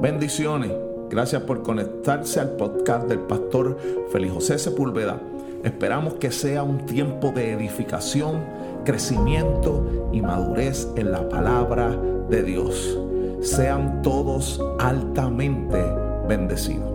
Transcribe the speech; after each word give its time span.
Bendiciones. 0.00 0.72
Gracias 1.10 1.42
por 1.42 1.62
conectarse 1.62 2.40
al 2.40 2.56
podcast 2.56 3.06
del 3.06 3.20
pastor 3.20 3.76
Félix 4.10 4.32
José 4.32 4.58
Sepúlveda. 4.58 5.20
Esperamos 5.62 6.14
que 6.14 6.32
sea 6.32 6.62
un 6.62 6.86
tiempo 6.86 7.30
de 7.30 7.52
edificación, 7.52 8.42
crecimiento 8.84 10.10
y 10.12 10.20
madurez 10.20 10.88
en 10.96 11.12
la 11.12 11.28
palabra 11.28 11.96
de 12.28 12.42
Dios. 12.42 12.98
Sean 13.42 14.02
todos 14.02 14.60
altamente 14.80 15.84
bendecidos. 16.26 16.91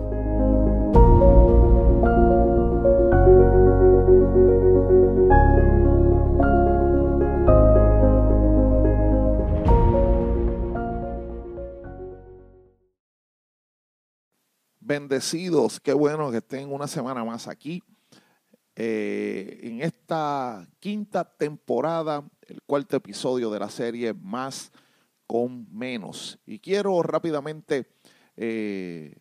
Bendecidos. 14.88 15.78
Qué 15.78 15.92
bueno 15.92 16.30
que 16.30 16.38
estén 16.38 16.72
una 16.72 16.88
semana 16.88 17.22
más 17.22 17.46
aquí. 17.46 17.82
Eh, 18.74 19.60
en 19.62 19.82
esta 19.82 20.66
quinta 20.80 21.24
temporada, 21.24 22.24
el 22.46 22.62
cuarto 22.62 22.96
episodio 22.96 23.50
de 23.50 23.60
la 23.60 23.68
serie 23.68 24.14
Más 24.14 24.72
con 25.26 25.66
Menos. 25.70 26.38
Y 26.46 26.58
quiero 26.58 27.02
rápidamente 27.02 27.86
eh, 28.34 29.14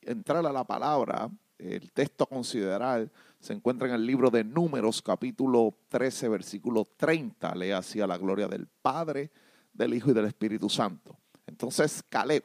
entrar 0.00 0.44
a 0.46 0.52
la 0.52 0.64
palabra. 0.64 1.28
El 1.58 1.92
texto 1.92 2.24
a 2.24 2.26
considerar 2.26 3.12
se 3.38 3.52
encuentra 3.52 3.88
en 3.88 3.94
el 3.94 4.06
libro 4.06 4.30
de 4.30 4.42
Números, 4.42 5.02
capítulo 5.02 5.76
13, 5.88 6.30
versículo 6.30 6.86
30. 6.96 7.54
Lee 7.56 7.72
así 7.72 8.00
a 8.00 8.06
la 8.06 8.16
gloria 8.16 8.48
del 8.48 8.66
Padre, 8.66 9.30
del 9.74 9.92
Hijo 9.92 10.12
y 10.12 10.14
del 10.14 10.24
Espíritu 10.24 10.70
Santo. 10.70 11.18
Entonces, 11.46 12.02
Caleb 12.08 12.42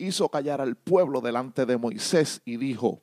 hizo 0.00 0.28
callar 0.28 0.60
al 0.60 0.76
pueblo 0.76 1.20
delante 1.20 1.66
de 1.66 1.76
Moisés 1.76 2.40
y 2.44 2.56
dijo, 2.56 3.00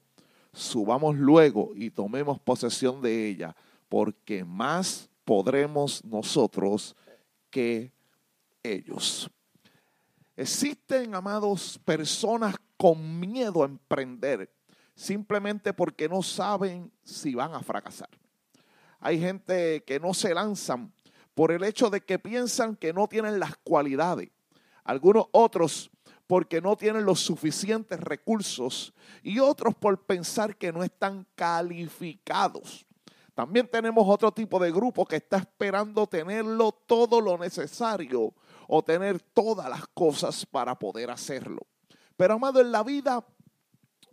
subamos 0.54 1.16
luego 1.16 1.72
y 1.76 1.90
tomemos 1.92 2.40
posesión 2.40 3.02
de 3.02 3.28
ella, 3.28 3.56
porque 3.90 4.44
más 4.44 5.10
podremos 5.24 6.04
nosotros 6.04 6.96
que 7.50 7.92
ellos. 8.64 9.30
Existen, 10.36 11.16
amados, 11.16 11.80
personas 11.84 12.56
con 12.78 13.20
miedo 13.20 13.64
a 13.64 13.66
emprender 13.66 14.52
simplemente 14.98 15.74
porque 15.74 16.10
no 16.10 16.24
saben 16.24 16.92
si 17.04 17.36
van 17.36 17.54
a 17.54 17.62
fracasar. 17.62 18.10
Hay 19.00 19.20
gente 19.20 19.84
que 19.84 20.00
no 20.00 20.14
se 20.14 20.34
lanzan 20.34 20.92
por 21.36 21.52
el 21.52 21.64
hecho 21.64 21.92
de 21.92 22.02
que 22.02 22.18
piensan 22.18 22.76
que 22.76 22.92
no 22.94 23.08
tienen 23.08 23.40
las 23.40 23.56
cualidades. 23.58 24.30
Algunos 24.84 25.28
otros 25.32 25.92
porque 26.28 26.62
no 26.62 26.76
tienen 26.76 27.06
los 27.06 27.22
suficientes 27.22 28.00
recursos 28.00 28.94
y 29.24 29.40
otros 29.40 29.74
por 29.76 30.06
pensar 30.06 30.58
que 30.58 30.72
no 30.74 30.84
están 30.84 31.26
calificados. 31.36 32.86
También 33.34 33.68
tenemos 33.68 34.04
otro 34.08 34.32
tipo 34.32 34.60
de 34.60 34.72
grupo 34.72 35.06
que 35.06 35.18
está 35.18 35.38
esperando 35.38 36.06
tenerlo 36.08 36.72
todo 36.72 37.22
lo 37.22 37.38
necesario 37.38 38.34
o 38.68 38.84
tener 38.84 39.22
todas 39.22 39.70
las 39.70 39.88
cosas 39.88 40.46
para 40.46 40.78
poder 40.78 41.10
hacerlo. 41.10 41.66
Pero 42.18 42.34
amado, 42.34 42.60
en 42.60 42.72
la 42.72 42.84
vida 42.84 43.26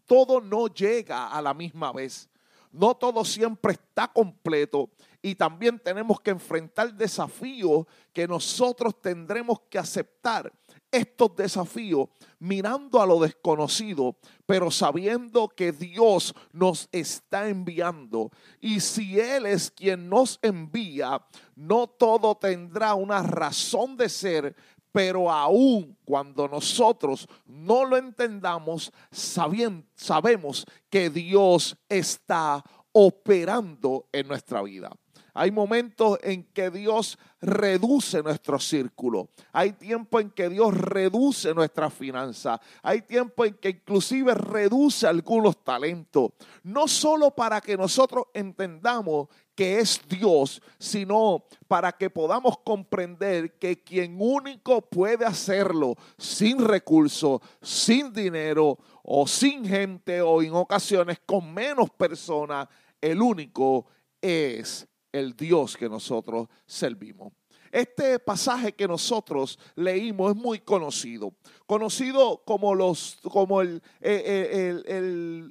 todo 0.07 0.41
no 0.41 0.69
llega 0.69 1.29
a 1.29 1.43
la 1.43 1.55
misma 1.55 1.93
vez. 1.93 2.29
No 2.71 2.95
todo 2.95 3.25
siempre 3.25 3.73
está 3.73 4.09
completo 4.09 4.91
y 5.25 5.37
también 5.37 5.79
tenemos 5.79 6.21
que 6.21 6.33
enfrentar 6.33 6.93
desafíos 6.93 7.87
que 8.13 8.29
nosotros 8.29 9.01
tendremos 9.01 9.59
que 9.71 9.79
aceptar 9.79 10.53
estos 10.93 11.35
desafíos 11.35 12.11
mirando 12.39 13.01
a 13.01 13.07
lo 13.07 13.19
desconocido, 13.19 14.19
pero 14.45 14.71
sabiendo 14.71 15.49
que 15.49 15.73
Dios 15.73 16.35
nos 16.53 16.91
está 16.93 17.49
enviando. 17.49 18.31
Y 18.61 18.81
si 18.81 19.19
Él 19.19 19.47
es 19.47 19.71
quien 19.71 20.11
nos 20.11 20.39
envía, 20.43 21.25
no 21.57 21.87
todo 21.87 22.35
tendrá 22.35 22.93
una 22.93 23.23
razón 23.23 23.97
de 23.97 24.11
ser, 24.11 24.55
pero 24.93 25.33
aún 25.33 25.97
cuando 26.05 26.47
nosotros 26.49 27.27
no 27.47 27.87
lo 27.87 27.97
entendamos, 27.97 28.93
sabemos 29.11 30.67
que 30.91 31.09
Dios 31.09 31.79
está 31.89 32.63
operando 32.93 34.07
en 34.13 34.29
nuestra 34.29 34.61
vida. 34.61 34.91
Hay 35.37 35.51
momentos 35.51 36.17
en 36.23 36.45
que 36.45 36.71
Dios 36.71 37.19
reduce 37.41 38.23
nuestro 38.23 38.61
círculo. 38.61 39.31
Hay 39.53 39.73
tiempo 39.73 40.21
en 40.21 40.31
que 40.31 40.49
Dios 40.49 40.73
reduce 40.73 41.53
nuestra 41.53 41.91
finanza. 41.91 42.61
Hay 42.83 43.03
tiempo 43.03 43.45
en 43.45 43.55
que 43.55 43.71
inclusive 43.71 44.33
reduce 44.33 45.09
algunos 45.09 45.63
talentos. 45.65 46.31
No 46.63 46.87
solo 46.87 47.33
para 47.33 47.61
que 47.61 47.77
nosotros 47.77 48.27
entendamos 48.33 49.27
que 49.57 49.81
es 49.81 50.01
Dios, 50.09 50.63
sino 50.79 51.45
para 51.67 51.91
que 51.91 52.11
podamos 52.11 52.59
comprender 52.59 53.59
que 53.59 53.83
quien 53.83 54.17
único 54.21 54.83
puede 54.83 55.25
hacerlo 55.25 55.97
sin 56.17 56.65
recursos, 56.65 57.41
sin 57.61 58.13
dinero 58.13 58.79
o 59.03 59.27
sin 59.27 59.65
gente 59.65 60.23
o 60.23 60.43
en 60.43 60.55
ocasiones 60.55 61.19
con 61.27 61.53
menos 61.53 61.91
personas, 61.91 62.69
el 63.01 63.21
único 63.21 63.87
es 64.21 64.89
el 65.15 65.37
Dios 65.37 65.77
que 65.77 65.89
nosotros 65.89 66.49
servimos. 66.67 67.33
Este 67.71 68.19
pasaje 68.19 68.73
que 68.73 68.87
nosotros 68.87 69.59
leímos 69.77 70.33
es 70.33 70.37
muy 70.37 70.59
conocido, 70.61 71.35
conocido 71.67 72.43
como, 72.45 72.75
los, 72.75 73.19
como 73.23 73.63
el, 73.63 73.83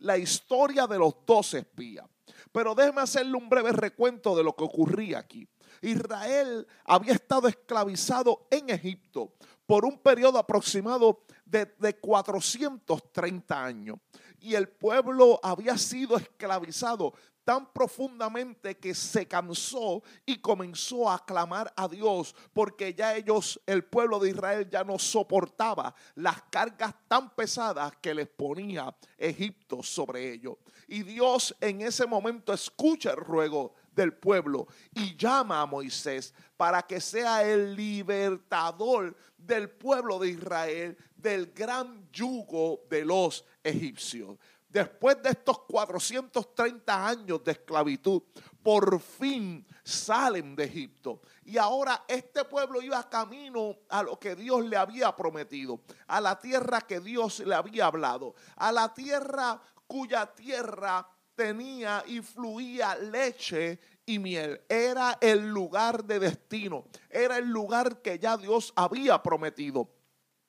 la 0.01 0.17
historia 0.17 0.85
de 0.87 0.99
los 0.99 1.15
dos 1.25 1.53
espías. 1.53 2.05
Pero 2.51 2.75
déjeme 2.75 3.01
hacerle 3.01 3.35
un 3.35 3.49
breve 3.49 3.71
recuento 3.71 4.35
de 4.35 4.43
lo 4.43 4.55
que 4.55 4.63
ocurría 4.63 5.19
aquí. 5.19 5.47
Israel 5.81 6.67
había 6.85 7.13
estado 7.13 7.47
esclavizado 7.47 8.47
en 8.51 8.69
Egipto 8.69 9.33
por 9.65 9.85
un 9.85 9.97
periodo 9.97 10.39
aproximado 10.39 11.23
de, 11.45 11.73
de 11.77 11.95
430 11.97 13.65
años. 13.65 13.97
Y 14.39 14.55
el 14.55 14.69
pueblo 14.69 15.39
había 15.41 15.77
sido 15.77 16.17
esclavizado 16.17 17.13
tan 17.43 17.71
profundamente 17.71 18.77
que 18.77 18.93
se 18.93 19.27
cansó 19.27 20.01
y 20.25 20.37
comenzó 20.37 21.09
a 21.09 21.23
clamar 21.23 21.73
a 21.75 21.87
Dios 21.87 22.35
porque 22.53 22.93
ya 22.93 23.15
ellos, 23.15 23.59
el 23.65 23.83
pueblo 23.83 24.19
de 24.19 24.29
Israel, 24.29 24.69
ya 24.69 24.83
no 24.83 24.97
soportaba 24.97 25.93
las 26.15 26.41
cargas 26.43 26.93
tan 27.07 27.29
pesadas 27.31 27.93
que 28.01 28.13
les 28.13 28.27
ponía 28.27 28.95
Egipto 29.17 29.83
sobre 29.83 30.33
ellos. 30.33 30.55
Y 30.87 31.03
Dios 31.03 31.55
en 31.59 31.81
ese 31.81 32.05
momento 32.05 32.53
escucha 32.53 33.11
el 33.11 33.17
ruego 33.17 33.73
del 33.95 34.13
pueblo 34.13 34.67
y 34.93 35.15
llama 35.15 35.61
a 35.61 35.65
Moisés 35.65 36.33
para 36.57 36.81
que 36.81 36.99
sea 36.99 37.43
el 37.43 37.75
libertador 37.75 39.15
del 39.37 39.69
pueblo 39.69 40.19
de 40.19 40.29
Israel 40.29 40.97
del 41.15 41.47
gran 41.53 42.09
yugo 42.11 42.81
de 42.89 43.05
los 43.05 43.45
egipcios 43.63 44.37
después 44.73 45.21
de 45.21 45.29
estos 45.29 45.59
430 45.59 47.07
años 47.07 47.43
de 47.43 47.51
esclavitud, 47.51 48.23
por 48.63 48.99
fin 48.99 49.65
salen 49.83 50.55
de 50.55 50.63
Egipto. 50.63 51.21
Y 51.45 51.57
ahora 51.57 52.05
este 52.07 52.43
pueblo 52.45 52.81
iba 52.81 53.07
camino 53.07 53.77
a 53.87 54.01
lo 54.01 54.19
que 54.19 54.35
Dios 54.35 54.65
le 54.65 54.75
había 54.75 55.15
prometido, 55.15 55.81
a 56.07 56.19
la 56.19 56.39
tierra 56.39 56.81
que 56.81 56.99
Dios 56.99 57.39
le 57.39 57.53
había 57.53 57.85
hablado, 57.85 58.33
a 58.55 58.71
la 58.71 58.91
tierra 58.93 59.61
cuya 59.85 60.25
tierra 60.25 61.07
tenía 61.35 62.03
y 62.07 62.21
fluía 62.21 62.95
leche 62.95 63.79
y 64.07 64.17
miel. 64.17 64.59
Era 64.67 65.19
el 65.21 65.49
lugar 65.49 66.03
de 66.03 66.19
destino, 66.19 66.85
era 67.09 67.37
el 67.37 67.47
lugar 67.47 68.01
que 68.01 68.17
ya 68.17 68.37
Dios 68.37 68.73
había 68.75 69.21
prometido. 69.21 69.87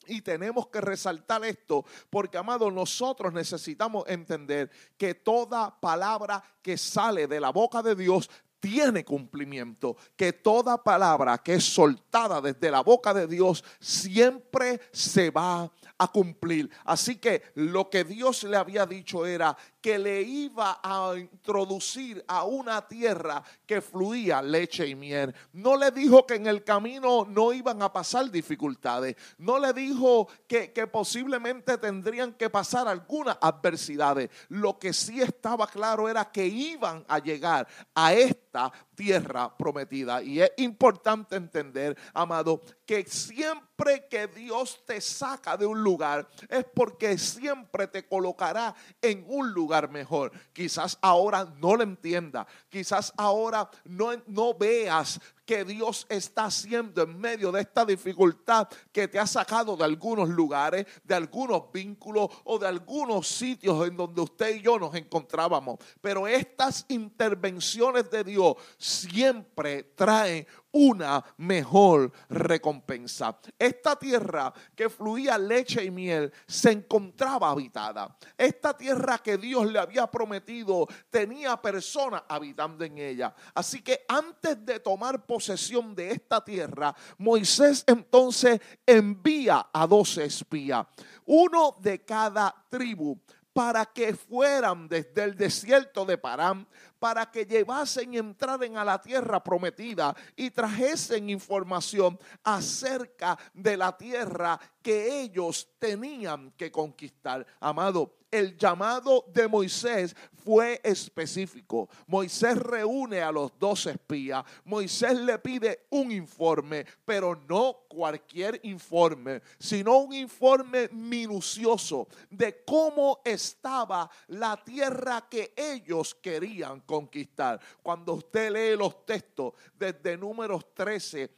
Y 0.07 0.23
tenemos 0.23 0.69
que 0.69 0.81
resaltar 0.81 1.45
esto 1.45 1.85
porque, 2.11 2.39
amado, 2.39 2.71
nosotros 2.71 3.33
necesitamos 3.33 4.05
entender 4.07 4.71
que 4.97 5.15
toda 5.15 5.79
palabra 5.81 6.43
que 6.63 6.77
sale 6.77 7.27
de 7.27 7.41
la 7.41 7.51
boca 7.51 7.83
de 7.83 7.95
Dios 7.95 8.31
tiene 8.65 9.05
cumplimiento, 9.05 9.95
que 10.17 10.33
toda 10.33 10.83
palabra 10.83 11.37
que 11.37 11.57
es 11.57 11.65
soltada 11.65 12.41
desde 12.41 12.71
la 12.71 12.81
boca 12.81 13.13
de 13.13 13.27
Dios 13.27 13.63
siempre 13.79 14.81
se 14.91 15.31
va 15.31 15.71
a 15.99 16.09
cumplir. 16.09 16.71
Así 16.85 17.17
que 17.17 17.43
lo 17.57 17.91
que 17.91 18.05
Dios 18.05 18.43
le 18.45 18.57
había 18.57 18.87
dicho 18.87 19.27
era 19.27 19.55
que 19.85 19.99
le 19.99 20.23
iba 20.23 20.81
a 20.83 21.13
introducir 21.15 22.25
a 22.27 22.45
una 22.45 22.89
tierra 22.89 23.43
que 23.67 23.83
fluía 23.83 24.41
leche 24.41 24.87
y 24.87 24.95
miel. 24.95 25.35
No 25.53 25.77
le 25.77 25.91
dijo 25.91 26.27
que 26.27 26.37
en 26.37 26.47
el 26.47 26.65
camino 26.65 27.27
no 27.29 27.53
iban 27.53 27.83
a 27.83 27.93
pasar 27.93 28.31
dificultades. 28.31 29.15
No 29.37 29.59
le 29.59 29.75
dijo 29.75 30.27
que, 30.49 30.71
posiblemente 30.91 31.77
tendrían 31.77 32.33
que 32.33 32.49
pasar 32.49 32.89
algunas 32.89 33.37
adversidades. 33.43 34.31
Lo 34.49 34.79
que 34.79 34.95
sí 34.95 35.21
estaba 35.21 35.67
claro 35.67 36.09
era 36.09 36.33
que 36.33 36.47
iban 36.47 37.05
a 37.07 37.19
llegar 37.19 37.69
a 37.95 38.15
esta 38.15 38.73
tierra 38.95 39.55
prometida. 39.55 40.23
Y 40.23 40.41
es 40.41 40.51
importante 40.57 41.37
entender, 41.37 41.95
amado, 42.15 42.63
que 42.87 43.05
siempre 43.05 44.07
que 44.09 44.29
Dios 44.29 44.83
te 44.87 45.01
saca 45.01 45.57
de 45.57 45.67
un 45.67 45.83
lugar 45.83 46.27
es 46.49 46.65
porque 46.75 47.19
siempre 47.19 47.87
te 47.89 48.07
colocará 48.07 48.75
en 49.03 49.25
un 49.29 49.53
lugar 49.53 49.74
mejor. 49.83 50.33
Quizás 50.53 50.99
ahora 51.01 51.47
no 51.59 51.77
lo 51.77 51.83
entienda, 51.83 52.47
quizás 52.69 53.13
ahora 53.17 53.69
no, 53.85 54.11
no 54.27 54.55
veas 54.55 55.21
que 55.45 55.65
Dios 55.65 56.07
está 56.09 56.47
haciendo 56.47 57.03
en 57.03 57.19
medio 57.19 57.53
de 57.53 57.61
esta 57.61 57.85
dificultad 57.85 58.69
que 58.93 59.09
te 59.09 59.19
ha 59.19 59.27
sacado 59.27 59.77
de 59.77 59.85
algunos 59.85 60.29
lugares, 60.29 60.87
de 61.03 61.15
algunos 61.15 61.71
vínculos 61.73 62.29
o 62.45 62.59
de 62.59 62.67
algunos 62.67 63.29
sitios 63.29 63.87
en 63.87 63.97
donde 63.97 64.21
usted 64.21 64.57
y 64.57 64.63
yo 64.63 64.79
nos 64.79 64.95
encontrábamos. 64.95 65.79
Pero 66.01 66.27
estas 66.27 66.85
intervenciones 66.89 68.11
de 68.11 68.25
Dios 68.25 68.57
siempre 68.79 69.83
traen 69.95 70.47
una 70.75 71.25
mejor 71.37 72.11
recompensa. 72.29 73.39
Esta 73.57 73.97
tierra 73.97 74.53
que 74.75 74.91
fluía 74.91 75.39
leche 75.39 75.85
y 75.85 75.91
miel 75.91 76.33
se 76.49 76.73
encontraba 76.73 77.51
habitada. 77.51 78.17
Esta 78.37 78.77
tierra 78.77 79.19
que 79.19 79.39
Dios 79.39 79.71
le 79.71 79.79
había 79.79 80.09
prometido 80.09 80.89
tenía 81.11 81.57
personas 81.63 82.25
habitando 82.29 82.85
en 82.85 82.99
ella. 82.99 83.33
Así 83.55 83.83
que 83.83 84.05
antes 84.09 84.67
de 84.67 84.81
tomar 84.81 85.25
posesión 85.35 85.97
de 85.97 86.13
esta 86.13 86.45
tierra, 86.45 86.95
Moisés 87.19 87.83
entonces 87.89 88.61
envía 88.87 89.67
a 89.73 89.85
doce 89.85 90.27
espías, 90.27 90.87
uno 91.27 91.77
de 91.81 92.05
cada 92.05 92.55
tribu 92.71 93.19
para 93.53 93.85
que 93.85 94.15
fueran 94.15 94.87
desde 94.87 95.25
el 95.25 95.35
desierto 95.37 96.05
de 96.05 96.19
Parán, 96.19 96.69
para 97.05 97.31
que 97.31 97.45
llevasen 97.45 98.15
y 98.15 98.17
entraran 98.17 98.79
a 98.79 98.83
la 98.83 98.99
tierra 98.99 99.45
prometida 99.45 100.17
y 100.35 100.51
trajesen 100.51 101.29
información 101.29 102.19
acerca 102.43 103.39
de 103.53 103.77
la 103.77 103.95
tierra 103.95 104.59
que 104.81 105.21
ellos 105.21 105.69
tenían 105.79 106.53
que 106.53 106.73
conquistar. 106.73 107.47
Amado, 107.61 108.15
el 108.35 108.57
llamado 108.57 109.27
de 109.33 109.47
Moisés 109.47 110.17
fue 110.45 110.81
específico. 110.83 111.89
Moisés 112.09 112.57
reúne 112.57 113.23
a 113.23 113.31
los 113.31 113.57
dos 113.61 113.87
espías. 113.87 114.45
Moisés 114.65 115.17
le 115.21 115.39
pide 115.39 115.87
un 115.91 116.11
informe, 116.11 116.85
pero 117.05 117.37
no 117.49 117.85
cualquier 117.89 118.59
informe, 118.65 119.41
sino 119.57 119.99
un 119.99 120.15
informe 120.15 120.89
minucioso 120.89 122.09
de 122.29 122.65
cómo 122.65 123.21
estaba 123.25 124.11
la 124.27 124.57
tierra 124.65 125.29
que 125.31 125.55
ellos 125.57 126.17
querían 126.17 126.81
conquistar. 126.95 127.61
Cuando 127.83 128.15
usted 128.15 128.51
lee 128.53 128.77
los 128.77 129.05
textos 129.05 129.55
desde 129.77 130.17
números 130.17 130.73
13, 130.75 131.31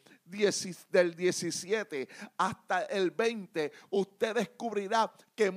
del 0.90 1.14
17 1.14 2.08
hasta 2.36 2.82
el 2.82 3.10
20, 3.10 3.72
usted 3.90 4.34
descubrirá 4.34 5.12
que, 5.34 5.52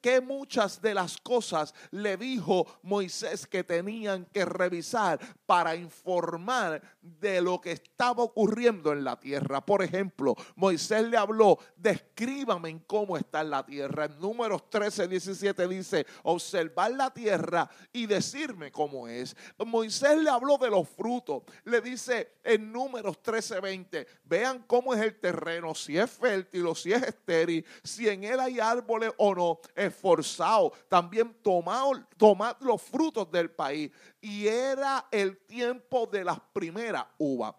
que 0.00 0.20
muchas 0.20 0.80
de 0.80 0.94
las 0.94 1.18
cosas 1.18 1.74
le 1.90 2.16
dijo 2.16 2.66
Moisés 2.82 3.46
que 3.46 3.64
tenían 3.64 4.26
que 4.26 4.44
revisar 4.44 5.18
para 5.46 5.74
informar 5.74 6.82
de 7.00 7.40
lo 7.40 7.60
que 7.60 7.72
estaba 7.72 8.22
ocurriendo 8.22 8.92
en 8.92 9.04
la 9.04 9.18
tierra. 9.18 9.64
Por 9.64 9.82
ejemplo, 9.82 10.34
Moisés 10.54 11.02
le 11.08 11.16
habló, 11.16 11.58
descríbame 11.76 12.70
en 12.70 12.78
cómo 12.80 13.16
está 13.16 13.42
la 13.42 13.64
tierra. 13.64 14.04
En 14.04 14.20
números 14.20 14.68
13, 14.70 15.08
17 15.08 15.68
dice, 15.68 16.06
observar 16.22 16.92
la 16.92 17.12
tierra 17.12 17.68
y 17.92 18.06
decirme 18.06 18.70
cómo 18.70 19.08
es. 19.08 19.36
Moisés 19.58 20.18
le 20.18 20.30
habló 20.30 20.58
de 20.58 20.70
los 20.70 20.88
frutos. 20.88 21.42
Le 21.64 21.80
dice 21.80 22.34
en 22.44 22.72
números 22.72 23.22
13, 23.22 23.60
20, 23.60 24.06
vean 24.24 24.64
cómo 24.66 24.94
es 24.94 25.00
el 25.00 25.18
terreno, 25.18 25.74
si 25.74 25.98
es 25.98 26.10
fértil 26.10 26.66
o 26.66 26.74
si 26.74 26.92
es 26.92 27.02
estéril, 27.02 27.64
si 27.82 28.08
en 28.08 28.24
él 28.24 28.40
hay 28.40 28.60
árboles 28.60 29.12
o 29.16 29.34
no, 29.34 29.60
esforzado. 29.74 30.72
También 30.88 31.34
tomad, 31.42 32.56
los 32.60 32.82
frutos 32.82 33.30
del 33.30 33.50
país. 33.50 33.90
Y 34.20 34.46
era 34.46 35.06
el 35.10 35.38
tiempo 35.38 36.06
de 36.06 36.24
las 36.24 36.40
primeras 36.52 37.06
uvas. 37.18 37.54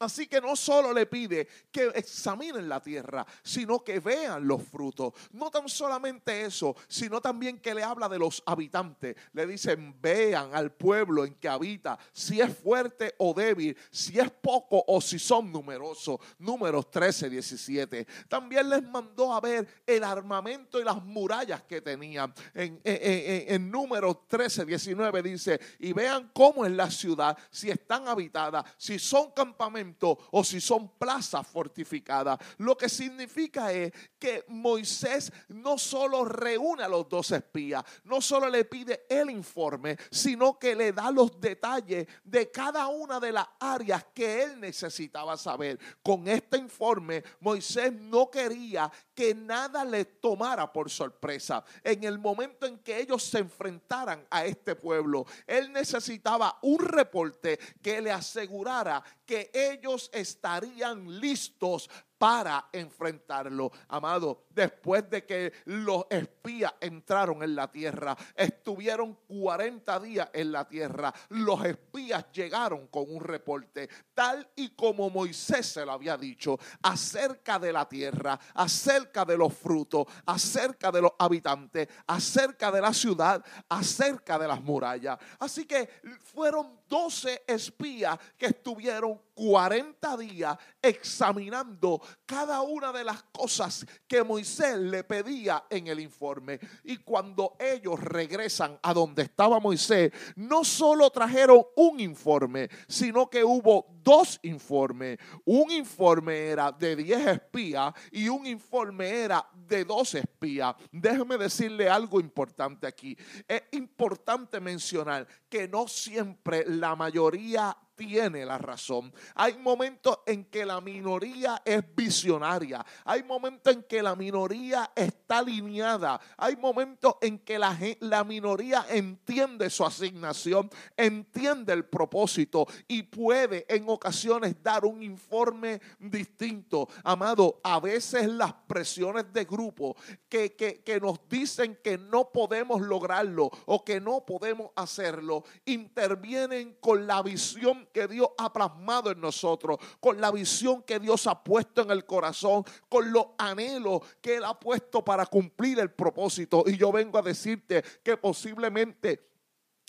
Así 0.00 0.26
que 0.26 0.40
no 0.40 0.56
solo 0.56 0.92
le 0.92 1.06
pide 1.06 1.46
que 1.70 1.86
examinen 1.94 2.68
la 2.68 2.80
tierra, 2.80 3.24
sino 3.42 3.84
que 3.84 4.00
vean 4.00 4.46
los 4.46 4.62
frutos. 4.62 5.14
No 5.32 5.50
tan 5.50 5.68
solamente 5.68 6.42
eso, 6.42 6.74
sino 6.88 7.20
también 7.20 7.60
que 7.60 7.74
le 7.74 7.84
habla 7.84 8.08
de 8.08 8.18
los 8.18 8.42
habitantes. 8.44 9.14
Le 9.32 9.46
dicen, 9.46 9.96
vean 10.00 10.54
al 10.54 10.72
pueblo 10.72 11.24
en 11.24 11.34
que 11.34 11.48
habita, 11.48 11.96
si 12.12 12.40
es 12.40 12.56
fuerte 12.56 13.14
o 13.18 13.32
débil, 13.32 13.76
si 13.90 14.18
es 14.18 14.30
poco 14.30 14.82
o 14.86 15.00
si 15.00 15.18
son 15.18 15.52
numerosos. 15.52 16.18
Números 16.38 16.90
13, 16.90 17.30
17. 17.30 18.06
También 18.28 18.68
les 18.68 18.82
mandó 18.82 19.32
a 19.32 19.40
ver 19.40 19.82
el 19.86 20.02
armamento 20.02 20.80
y 20.80 20.84
las 20.84 21.02
murallas 21.04 21.62
que 21.62 21.80
tenían. 21.80 22.34
En, 22.52 22.80
en 22.82 23.70
números 23.70 24.26
13, 24.26 24.64
19 24.64 25.22
dice, 25.22 25.60
y 25.78 25.92
vean 25.92 26.30
cómo 26.34 26.66
es 26.66 26.72
la 26.72 26.90
ciudad, 26.90 27.38
si 27.50 27.70
están 27.70 28.08
habitadas, 28.08 28.64
si 28.76 28.98
son 28.98 29.30
campamentos 29.30 29.83
o 30.30 30.44
si 30.44 30.60
son 30.60 30.88
plazas 30.98 31.46
fortificadas. 31.46 32.38
Lo 32.58 32.76
que 32.76 32.88
significa 32.88 33.72
es 33.72 33.92
que 34.18 34.44
Moisés 34.48 35.32
no 35.48 35.78
solo 35.78 36.24
reúne 36.24 36.82
a 36.82 36.88
los 36.88 37.08
dos 37.08 37.30
espías, 37.32 37.84
no 38.04 38.20
solo 38.20 38.48
le 38.48 38.64
pide 38.64 39.06
el 39.08 39.30
informe, 39.30 39.96
sino 40.10 40.58
que 40.58 40.74
le 40.74 40.92
da 40.92 41.10
los 41.10 41.40
detalles 41.40 42.06
de 42.22 42.50
cada 42.50 42.86
una 42.88 43.20
de 43.20 43.32
las 43.32 43.46
áreas 43.60 44.06
que 44.14 44.42
él 44.42 44.60
necesitaba 44.60 45.36
saber. 45.36 45.78
Con 46.02 46.28
este 46.28 46.58
informe, 46.58 47.22
Moisés 47.40 47.92
no 47.92 48.30
quería 48.30 48.90
que 49.14 49.34
nada 49.34 49.84
le 49.84 50.04
tomara 50.04 50.72
por 50.72 50.90
sorpresa. 50.90 51.64
En 51.82 52.04
el 52.04 52.18
momento 52.18 52.66
en 52.66 52.78
que 52.78 53.00
ellos 53.00 53.22
se 53.22 53.38
enfrentaran 53.38 54.26
a 54.30 54.44
este 54.44 54.74
pueblo, 54.74 55.26
él 55.46 55.72
necesitaba 55.72 56.58
un 56.62 56.78
reporte 56.78 57.58
que 57.82 58.00
le 58.00 58.10
asegurara 58.10 59.02
que 59.26 59.50
ellos 59.52 59.73
estarían 60.12 61.20
listos 61.20 61.88
para 62.18 62.68
enfrentarlo. 62.72 63.70
Amado, 63.88 64.44
después 64.50 65.08
de 65.10 65.24
que 65.24 65.52
los 65.66 66.06
espías 66.10 66.72
entraron 66.80 67.42
en 67.42 67.54
la 67.54 67.70
tierra, 67.70 68.16
estuvieron 68.34 69.18
40 69.26 70.00
días 70.00 70.28
en 70.32 70.52
la 70.52 70.66
tierra, 70.66 71.12
los 71.30 71.64
espías 71.64 72.26
llegaron 72.32 72.86
con 72.88 73.04
un 73.08 73.22
reporte, 73.22 73.88
tal 74.14 74.48
y 74.56 74.70
como 74.70 75.10
Moisés 75.10 75.66
se 75.66 75.84
lo 75.84 75.92
había 75.92 76.16
dicho, 76.16 76.58
acerca 76.82 77.58
de 77.58 77.72
la 77.72 77.88
tierra, 77.88 78.38
acerca 78.54 79.24
de 79.24 79.36
los 79.36 79.52
frutos, 79.52 80.06
acerca 80.26 80.90
de 80.90 81.02
los 81.02 81.12
habitantes, 81.18 81.88
acerca 82.06 82.70
de 82.70 82.80
la 82.80 82.92
ciudad, 82.92 83.44
acerca 83.68 84.38
de 84.38 84.48
las 84.48 84.62
murallas. 84.62 85.18
Así 85.38 85.66
que 85.66 85.88
fueron 86.22 86.80
12 86.88 87.44
espías 87.46 88.18
que 88.36 88.46
estuvieron 88.46 89.20
40 89.34 90.16
días 90.16 90.56
examinando 90.80 92.00
cada 92.26 92.62
una 92.62 92.92
de 92.92 93.04
las 93.04 93.22
cosas 93.24 93.86
que 94.06 94.22
Moisés 94.22 94.76
le 94.78 95.04
pedía 95.04 95.64
en 95.70 95.86
el 95.86 96.00
informe. 96.00 96.60
Y 96.84 96.98
cuando 96.98 97.56
ellos 97.58 98.00
regresan 98.00 98.78
a 98.82 98.94
donde 98.94 99.22
estaba 99.22 99.60
Moisés, 99.60 100.12
no 100.36 100.64
solo 100.64 101.10
trajeron 101.10 101.64
un 101.76 102.00
informe, 102.00 102.68
sino 102.88 103.28
que 103.28 103.44
hubo 103.44 103.86
dos 104.04 104.38
informes. 104.42 105.18
Un 105.44 105.70
informe 105.70 106.36
era 106.36 106.70
de 106.70 106.94
10 106.94 107.26
espías 107.26 107.92
y 108.12 108.28
un 108.28 108.46
informe 108.46 109.08
era 109.08 109.44
de 109.52 109.84
12 109.84 110.20
espías. 110.20 110.76
Déjeme 110.92 111.38
decirle 111.38 111.88
algo 111.88 112.20
importante 112.20 112.86
aquí. 112.86 113.16
Es 113.48 113.62
importante 113.72 114.60
mencionar 114.60 115.26
que 115.48 115.66
no 115.66 115.88
siempre 115.88 116.64
la 116.66 116.94
mayoría 116.94 117.76
tiene 117.94 118.44
la 118.44 118.58
razón. 118.58 119.12
Hay 119.34 119.56
momentos 119.58 120.18
en 120.26 120.44
que 120.44 120.64
la 120.64 120.80
minoría 120.80 121.62
es 121.64 121.82
visionaria. 121.94 122.84
Hay 123.04 123.22
momentos 123.22 123.74
en 123.74 123.82
que 123.84 124.02
la 124.02 124.16
minoría 124.16 124.90
está 124.94 125.38
alineada. 125.38 126.20
Hay 126.36 126.56
momentos 126.56 127.14
en 127.20 127.38
que 127.38 127.58
la, 127.58 127.78
la 128.00 128.24
minoría 128.24 128.86
entiende 128.90 129.70
su 129.70 129.84
asignación, 129.84 130.70
entiende 130.96 131.72
el 131.72 131.84
propósito 131.84 132.66
y 132.88 133.04
puede 133.04 133.64
en 133.68 133.88
ocasiones 133.94 134.62
dar 134.62 134.84
un 134.84 135.02
informe 135.02 135.80
distinto. 135.98 136.88
Amado, 137.02 137.60
a 137.62 137.80
veces 137.80 138.28
las 138.28 138.52
presiones 138.66 139.32
de 139.32 139.44
grupo 139.44 139.96
que, 140.28 140.54
que, 140.54 140.82
que 140.82 141.00
nos 141.00 141.20
dicen 141.28 141.78
que 141.82 141.96
no 141.98 142.30
podemos 142.30 142.80
lograrlo 142.80 143.50
o 143.66 143.84
que 143.84 144.00
no 144.00 144.24
podemos 144.24 144.70
hacerlo, 144.76 145.44
intervienen 145.64 146.76
con 146.80 147.06
la 147.06 147.22
visión 147.22 147.88
que 147.92 148.06
Dios 148.08 148.28
ha 148.38 148.52
plasmado 148.52 149.10
en 149.10 149.20
nosotros, 149.20 149.78
con 150.00 150.20
la 150.20 150.30
visión 150.30 150.82
que 150.82 150.98
Dios 150.98 151.26
ha 151.26 151.42
puesto 151.42 151.82
en 151.82 151.90
el 151.90 152.04
corazón, 152.04 152.64
con 152.88 153.12
los 153.12 153.26
anhelos 153.38 154.00
que 154.20 154.36
Él 154.36 154.44
ha 154.44 154.58
puesto 154.58 155.04
para 155.04 155.26
cumplir 155.26 155.78
el 155.78 155.90
propósito. 155.90 156.64
Y 156.66 156.76
yo 156.76 156.92
vengo 156.92 157.18
a 157.18 157.22
decirte 157.22 157.82
que 158.02 158.16
posiblemente 158.16 159.33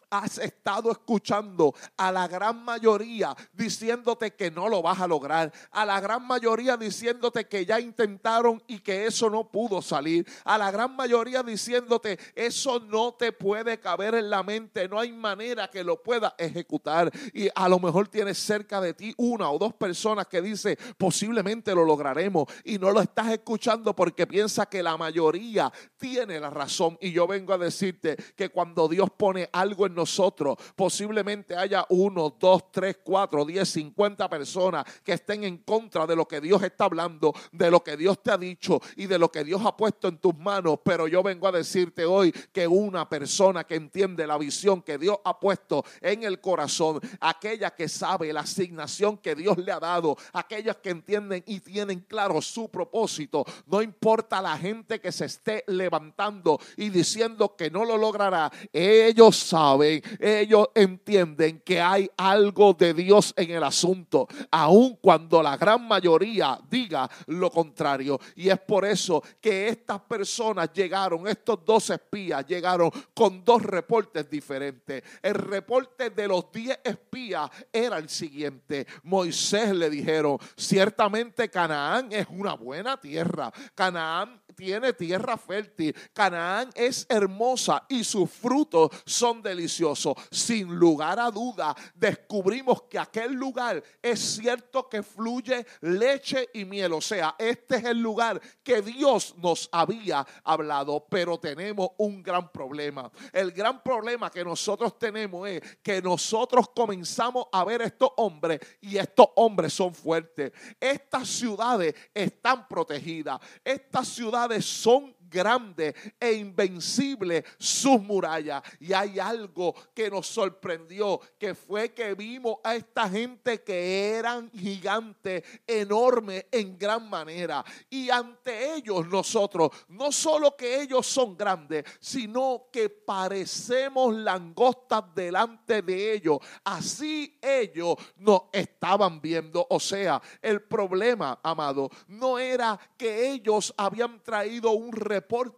has 0.09 0.37
estado 0.37 0.91
escuchando 0.91 1.73
a 1.97 2.11
la 2.11 2.27
gran 2.27 2.63
mayoría 2.63 3.35
diciéndote 3.53 4.33
que 4.33 4.51
no 4.51 4.69
lo 4.69 4.81
vas 4.81 4.99
a 4.99 5.07
lograr, 5.07 5.51
a 5.71 5.85
la 5.85 5.99
gran 5.99 6.25
mayoría 6.25 6.77
diciéndote 6.77 7.47
que 7.47 7.65
ya 7.65 7.79
intentaron 7.79 8.61
y 8.67 8.79
que 8.79 9.05
eso 9.05 9.29
no 9.29 9.49
pudo 9.49 9.81
salir, 9.81 10.25
a 10.43 10.57
la 10.57 10.71
gran 10.71 10.95
mayoría 10.95 11.43
diciéndote 11.43 12.19
eso 12.35 12.79
no 12.79 13.13
te 13.13 13.31
puede 13.31 13.79
caber 13.79 14.15
en 14.15 14.29
la 14.29 14.43
mente, 14.43 14.87
no 14.87 14.99
hay 14.99 15.11
manera 15.11 15.69
que 15.69 15.83
lo 15.83 16.01
pueda 16.01 16.35
ejecutar 16.37 17.11
y 17.33 17.49
a 17.53 17.69
lo 17.69 17.79
mejor 17.79 18.07
tienes 18.07 18.37
cerca 18.37 18.81
de 18.81 18.93
ti 18.93 19.13
una 19.17 19.49
o 19.49 19.57
dos 19.57 19.73
personas 19.73 20.27
que 20.27 20.41
dice 20.41 20.77
posiblemente 20.97 21.73
lo 21.73 21.85
lograremos 21.85 22.47
y 22.63 22.77
no 22.77 22.91
lo 22.91 23.01
estás 23.01 23.31
escuchando 23.31 23.95
porque 23.95 24.27
piensa 24.27 24.65
que 24.65 24.83
la 24.83 24.97
mayoría 24.97 25.71
tiene 25.97 26.39
la 26.39 26.49
razón. 26.49 26.97
Y 27.01 27.11
yo 27.11 27.27
vengo 27.27 27.53
a 27.53 27.57
decirte 27.57 28.15
que 28.35 28.49
cuando 28.49 28.87
Dios 28.87 29.09
pone 29.15 29.49
algo 29.53 29.85
en 29.85 29.94
nosotros. 29.95 30.57
Posiblemente 30.75 31.55
haya 31.55 31.85
uno, 31.89 32.35
dos, 32.39 32.71
tres, 32.71 32.99
cuatro, 33.03 33.45
diez, 33.45 33.69
cincuenta 33.69 34.29
personas 34.29 34.85
que 35.03 35.13
estén 35.13 35.43
en 35.43 35.57
contra 35.59 36.05
de 36.05 36.15
lo 36.15 36.27
que 36.27 36.41
Dios 36.41 36.61
está 36.63 36.85
hablando, 36.85 37.33
de 37.51 37.71
lo 37.71 37.83
que 37.83 37.97
Dios 37.97 38.21
te 38.21 38.31
ha 38.31 38.37
dicho 38.37 38.81
y 38.95 39.07
de 39.07 39.17
lo 39.17 39.31
que 39.31 39.43
Dios 39.43 39.61
ha 39.65 39.75
puesto 39.75 40.07
en 40.07 40.17
tus 40.17 40.35
manos. 40.37 40.79
Pero 40.83 41.07
yo 41.07 41.23
vengo 41.23 41.47
a 41.47 41.51
decirte 41.51 42.05
hoy 42.05 42.31
que 42.51 42.67
una 42.67 43.07
persona 43.07 43.63
que 43.63 43.75
entiende 43.75 44.27
la 44.27 44.37
visión 44.37 44.81
que 44.81 44.97
Dios 44.97 45.17
ha 45.23 45.39
puesto 45.39 45.83
en 46.01 46.23
el 46.23 46.41
corazón, 46.41 46.99
aquella 47.19 47.71
que 47.71 47.87
sabe 47.87 48.33
la 48.33 48.41
asignación 48.41 49.17
que 49.17 49.35
Dios 49.35 49.57
le 49.57 49.71
ha 49.71 49.79
dado, 49.79 50.17
aquellas 50.33 50.77
que 50.77 50.89
entienden 50.89 51.43
y 51.47 51.59
tienen 51.59 52.01
claro 52.01 52.41
su 52.41 52.69
propósito, 52.69 53.45
no 53.67 53.81
importa 53.81 54.41
la 54.41 54.57
gente 54.57 54.99
que 54.99 55.11
se 55.11 55.25
esté 55.25 55.63
levantando 55.67 56.59
y 56.77 56.89
diciendo 56.89 57.55
que 57.55 57.69
no 57.69 57.85
lo 57.85 57.97
logrará, 57.97 58.51
ellos 58.73 59.35
saben 59.35 59.84
ellos 60.19 60.67
entienden 60.75 61.61
que 61.65 61.81
hay 61.81 62.09
algo 62.17 62.73
de 62.73 62.93
Dios 62.93 63.33
en 63.35 63.51
el 63.51 63.63
asunto, 63.63 64.27
aun 64.51 64.97
cuando 65.01 65.41
la 65.41 65.57
gran 65.57 65.87
mayoría 65.87 66.59
diga 66.69 67.09
lo 67.27 67.49
contrario. 67.51 68.19
Y 68.35 68.49
es 68.49 68.59
por 68.59 68.85
eso 68.85 69.23
que 69.39 69.67
estas 69.67 70.01
personas 70.01 70.71
llegaron, 70.73 71.27
estos 71.27 71.63
dos 71.65 71.89
espías 71.89 72.45
llegaron 72.45 72.91
con 73.13 73.43
dos 73.43 73.61
reportes 73.63 74.29
diferentes. 74.29 75.03
El 75.21 75.35
reporte 75.35 76.09
de 76.09 76.27
los 76.27 76.51
diez 76.51 76.79
espías 76.83 77.49
era 77.71 77.97
el 77.97 78.09
siguiente. 78.09 78.85
Moisés 79.03 79.75
le 79.75 79.89
dijeron, 79.89 80.37
ciertamente 80.55 81.49
Canaán 81.49 82.11
es 82.11 82.27
una 82.29 82.53
buena 82.53 82.97
tierra. 82.97 83.51
Canaán 83.73 84.41
tiene 84.55 84.93
tierra 84.93 85.37
fértil. 85.37 85.95
Canaán 86.13 86.69
es 86.75 87.05
hermosa 87.09 87.85
y 87.89 88.03
sus 88.03 88.29
frutos 88.29 88.91
son 89.05 89.41
deliciosos. 89.41 90.15
Sin 90.31 90.75
lugar 90.75 91.19
a 91.19 91.29
duda, 91.29 91.75
descubrimos 91.93 92.83
que 92.83 92.99
aquel 92.99 93.33
lugar 93.33 93.83
es 94.01 94.19
cierto 94.19 94.87
que 94.89 95.03
fluye 95.03 95.65
leche 95.81 96.49
y 96.53 96.65
miel. 96.65 96.93
O 96.93 97.01
sea, 97.01 97.35
este 97.37 97.77
es 97.77 97.83
el 97.85 97.99
lugar 97.99 98.41
que 98.63 98.81
Dios 98.81 99.35
nos 99.37 99.69
había 99.71 100.25
hablado, 100.43 101.05
pero 101.09 101.37
tenemos 101.37 101.89
un 101.97 102.23
gran 102.23 102.51
problema. 102.51 103.11
El 103.31 103.51
gran 103.51 103.81
problema 103.83 104.31
que 104.31 104.43
nosotros 104.43 104.97
tenemos 104.97 105.47
es 105.47 105.61
que 105.81 106.01
nosotros 106.01 106.69
comenzamos 106.75 107.47
a 107.51 107.63
ver 107.63 107.81
estos 107.81 108.09
hombres 108.17 108.59
y 108.81 108.97
estos 108.97 109.27
hombres 109.35 109.73
son 109.73 109.93
fuertes. 109.93 110.51
Estas 110.79 111.27
ciudades 111.27 111.95
están 112.13 112.67
protegidas. 112.67 113.39
Estas 113.63 114.07
ciudades 114.07 114.44
son 114.61 115.14
grande 115.35 115.93
e 116.17 116.31
invencible 116.31 117.43
sus 117.57 118.01
murallas. 118.01 118.63
Y 118.79 118.93
hay 118.93 119.19
algo 119.19 119.75
que 119.93 120.09
nos 120.09 120.27
sorprendió, 120.27 121.19
que 121.37 121.53
fue 121.53 121.93
que 121.93 122.13
vimos 122.13 122.57
a 122.63 122.75
esta 122.75 123.09
gente 123.09 123.61
que 123.61 124.11
eran 124.11 124.49
gigantes, 124.51 125.43
enormes 125.67 126.45
en 126.51 126.77
gran 126.77 127.09
manera. 127.09 127.65
Y 127.89 128.09
ante 128.09 128.75
ellos 128.75 129.07
nosotros, 129.07 129.71
no 129.89 130.11
solo 130.13 130.55
que 130.55 130.81
ellos 130.81 131.05
son 131.05 131.35
grandes, 131.35 131.83
sino 131.99 132.67
que 132.71 132.89
parecemos 132.89 134.15
langostas 134.15 135.03
delante 135.13 135.81
de 135.81 136.13
ellos. 136.13 136.37
Así 136.63 137.37
ellos 137.41 137.95
nos 138.15 138.43
estaban 138.53 139.19
viendo. 139.19 139.67
O 139.69 139.81
sea, 139.81 140.21
el 140.41 140.61
problema, 140.61 141.39
amado, 141.43 141.89
no 142.07 142.39
era 142.39 142.79
que 142.97 143.31
ellos 143.31 143.73
habían 143.75 144.21
traído 144.23 144.71
un 144.71 144.91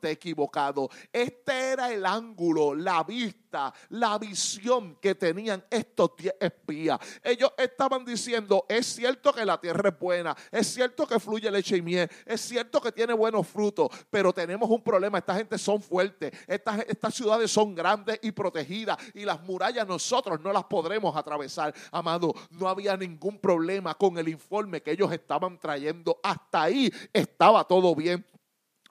equivocado. 0.03 0.89
Este 1.11 1.71
era 1.71 1.91
el 1.91 2.05
ángulo, 2.05 2.75
la 2.75 3.03
vista 3.03 3.37
la 3.89 4.17
visión 4.17 4.95
que 5.01 5.15
tenían 5.15 5.63
estos 5.69 6.11
diez 6.17 6.35
espías. 6.39 6.99
Ellos 7.23 7.51
estaban 7.57 8.03
diciendo, 8.05 8.65
es 8.67 8.85
cierto 8.85 9.33
que 9.33 9.45
la 9.45 9.59
tierra 9.59 9.89
es 9.89 9.99
buena, 9.99 10.35
es 10.51 10.67
cierto 10.67 11.07
que 11.07 11.19
fluye 11.19 11.49
leche 11.49 11.77
y 11.77 11.81
miel, 11.81 12.09
es 12.25 12.41
cierto 12.41 12.81
que 12.81 12.91
tiene 12.91 13.13
buenos 13.13 13.47
frutos, 13.47 13.89
pero 14.09 14.33
tenemos 14.33 14.69
un 14.69 14.83
problema, 14.83 15.17
esta 15.17 15.35
gente 15.35 15.57
son 15.57 15.81
fuertes, 15.81 16.31
estas, 16.47 16.79
estas 16.87 17.13
ciudades 17.13 17.51
son 17.51 17.73
grandes 17.73 18.19
y 18.21 18.31
protegidas 18.31 18.97
y 19.13 19.25
las 19.25 19.41
murallas 19.43 19.87
nosotros 19.87 20.39
no 20.41 20.51
las 20.51 20.65
podremos 20.65 21.15
atravesar. 21.15 21.73
Amado, 21.91 22.33
no 22.51 22.67
había 22.67 22.97
ningún 22.97 23.39
problema 23.39 23.93
con 23.95 24.17
el 24.17 24.27
informe 24.27 24.81
que 24.81 24.91
ellos 24.91 25.11
estaban 25.11 25.59
trayendo. 25.59 26.19
Hasta 26.23 26.63
ahí 26.63 26.91
estaba 27.13 27.63
todo 27.63 27.95
bien. 27.95 28.25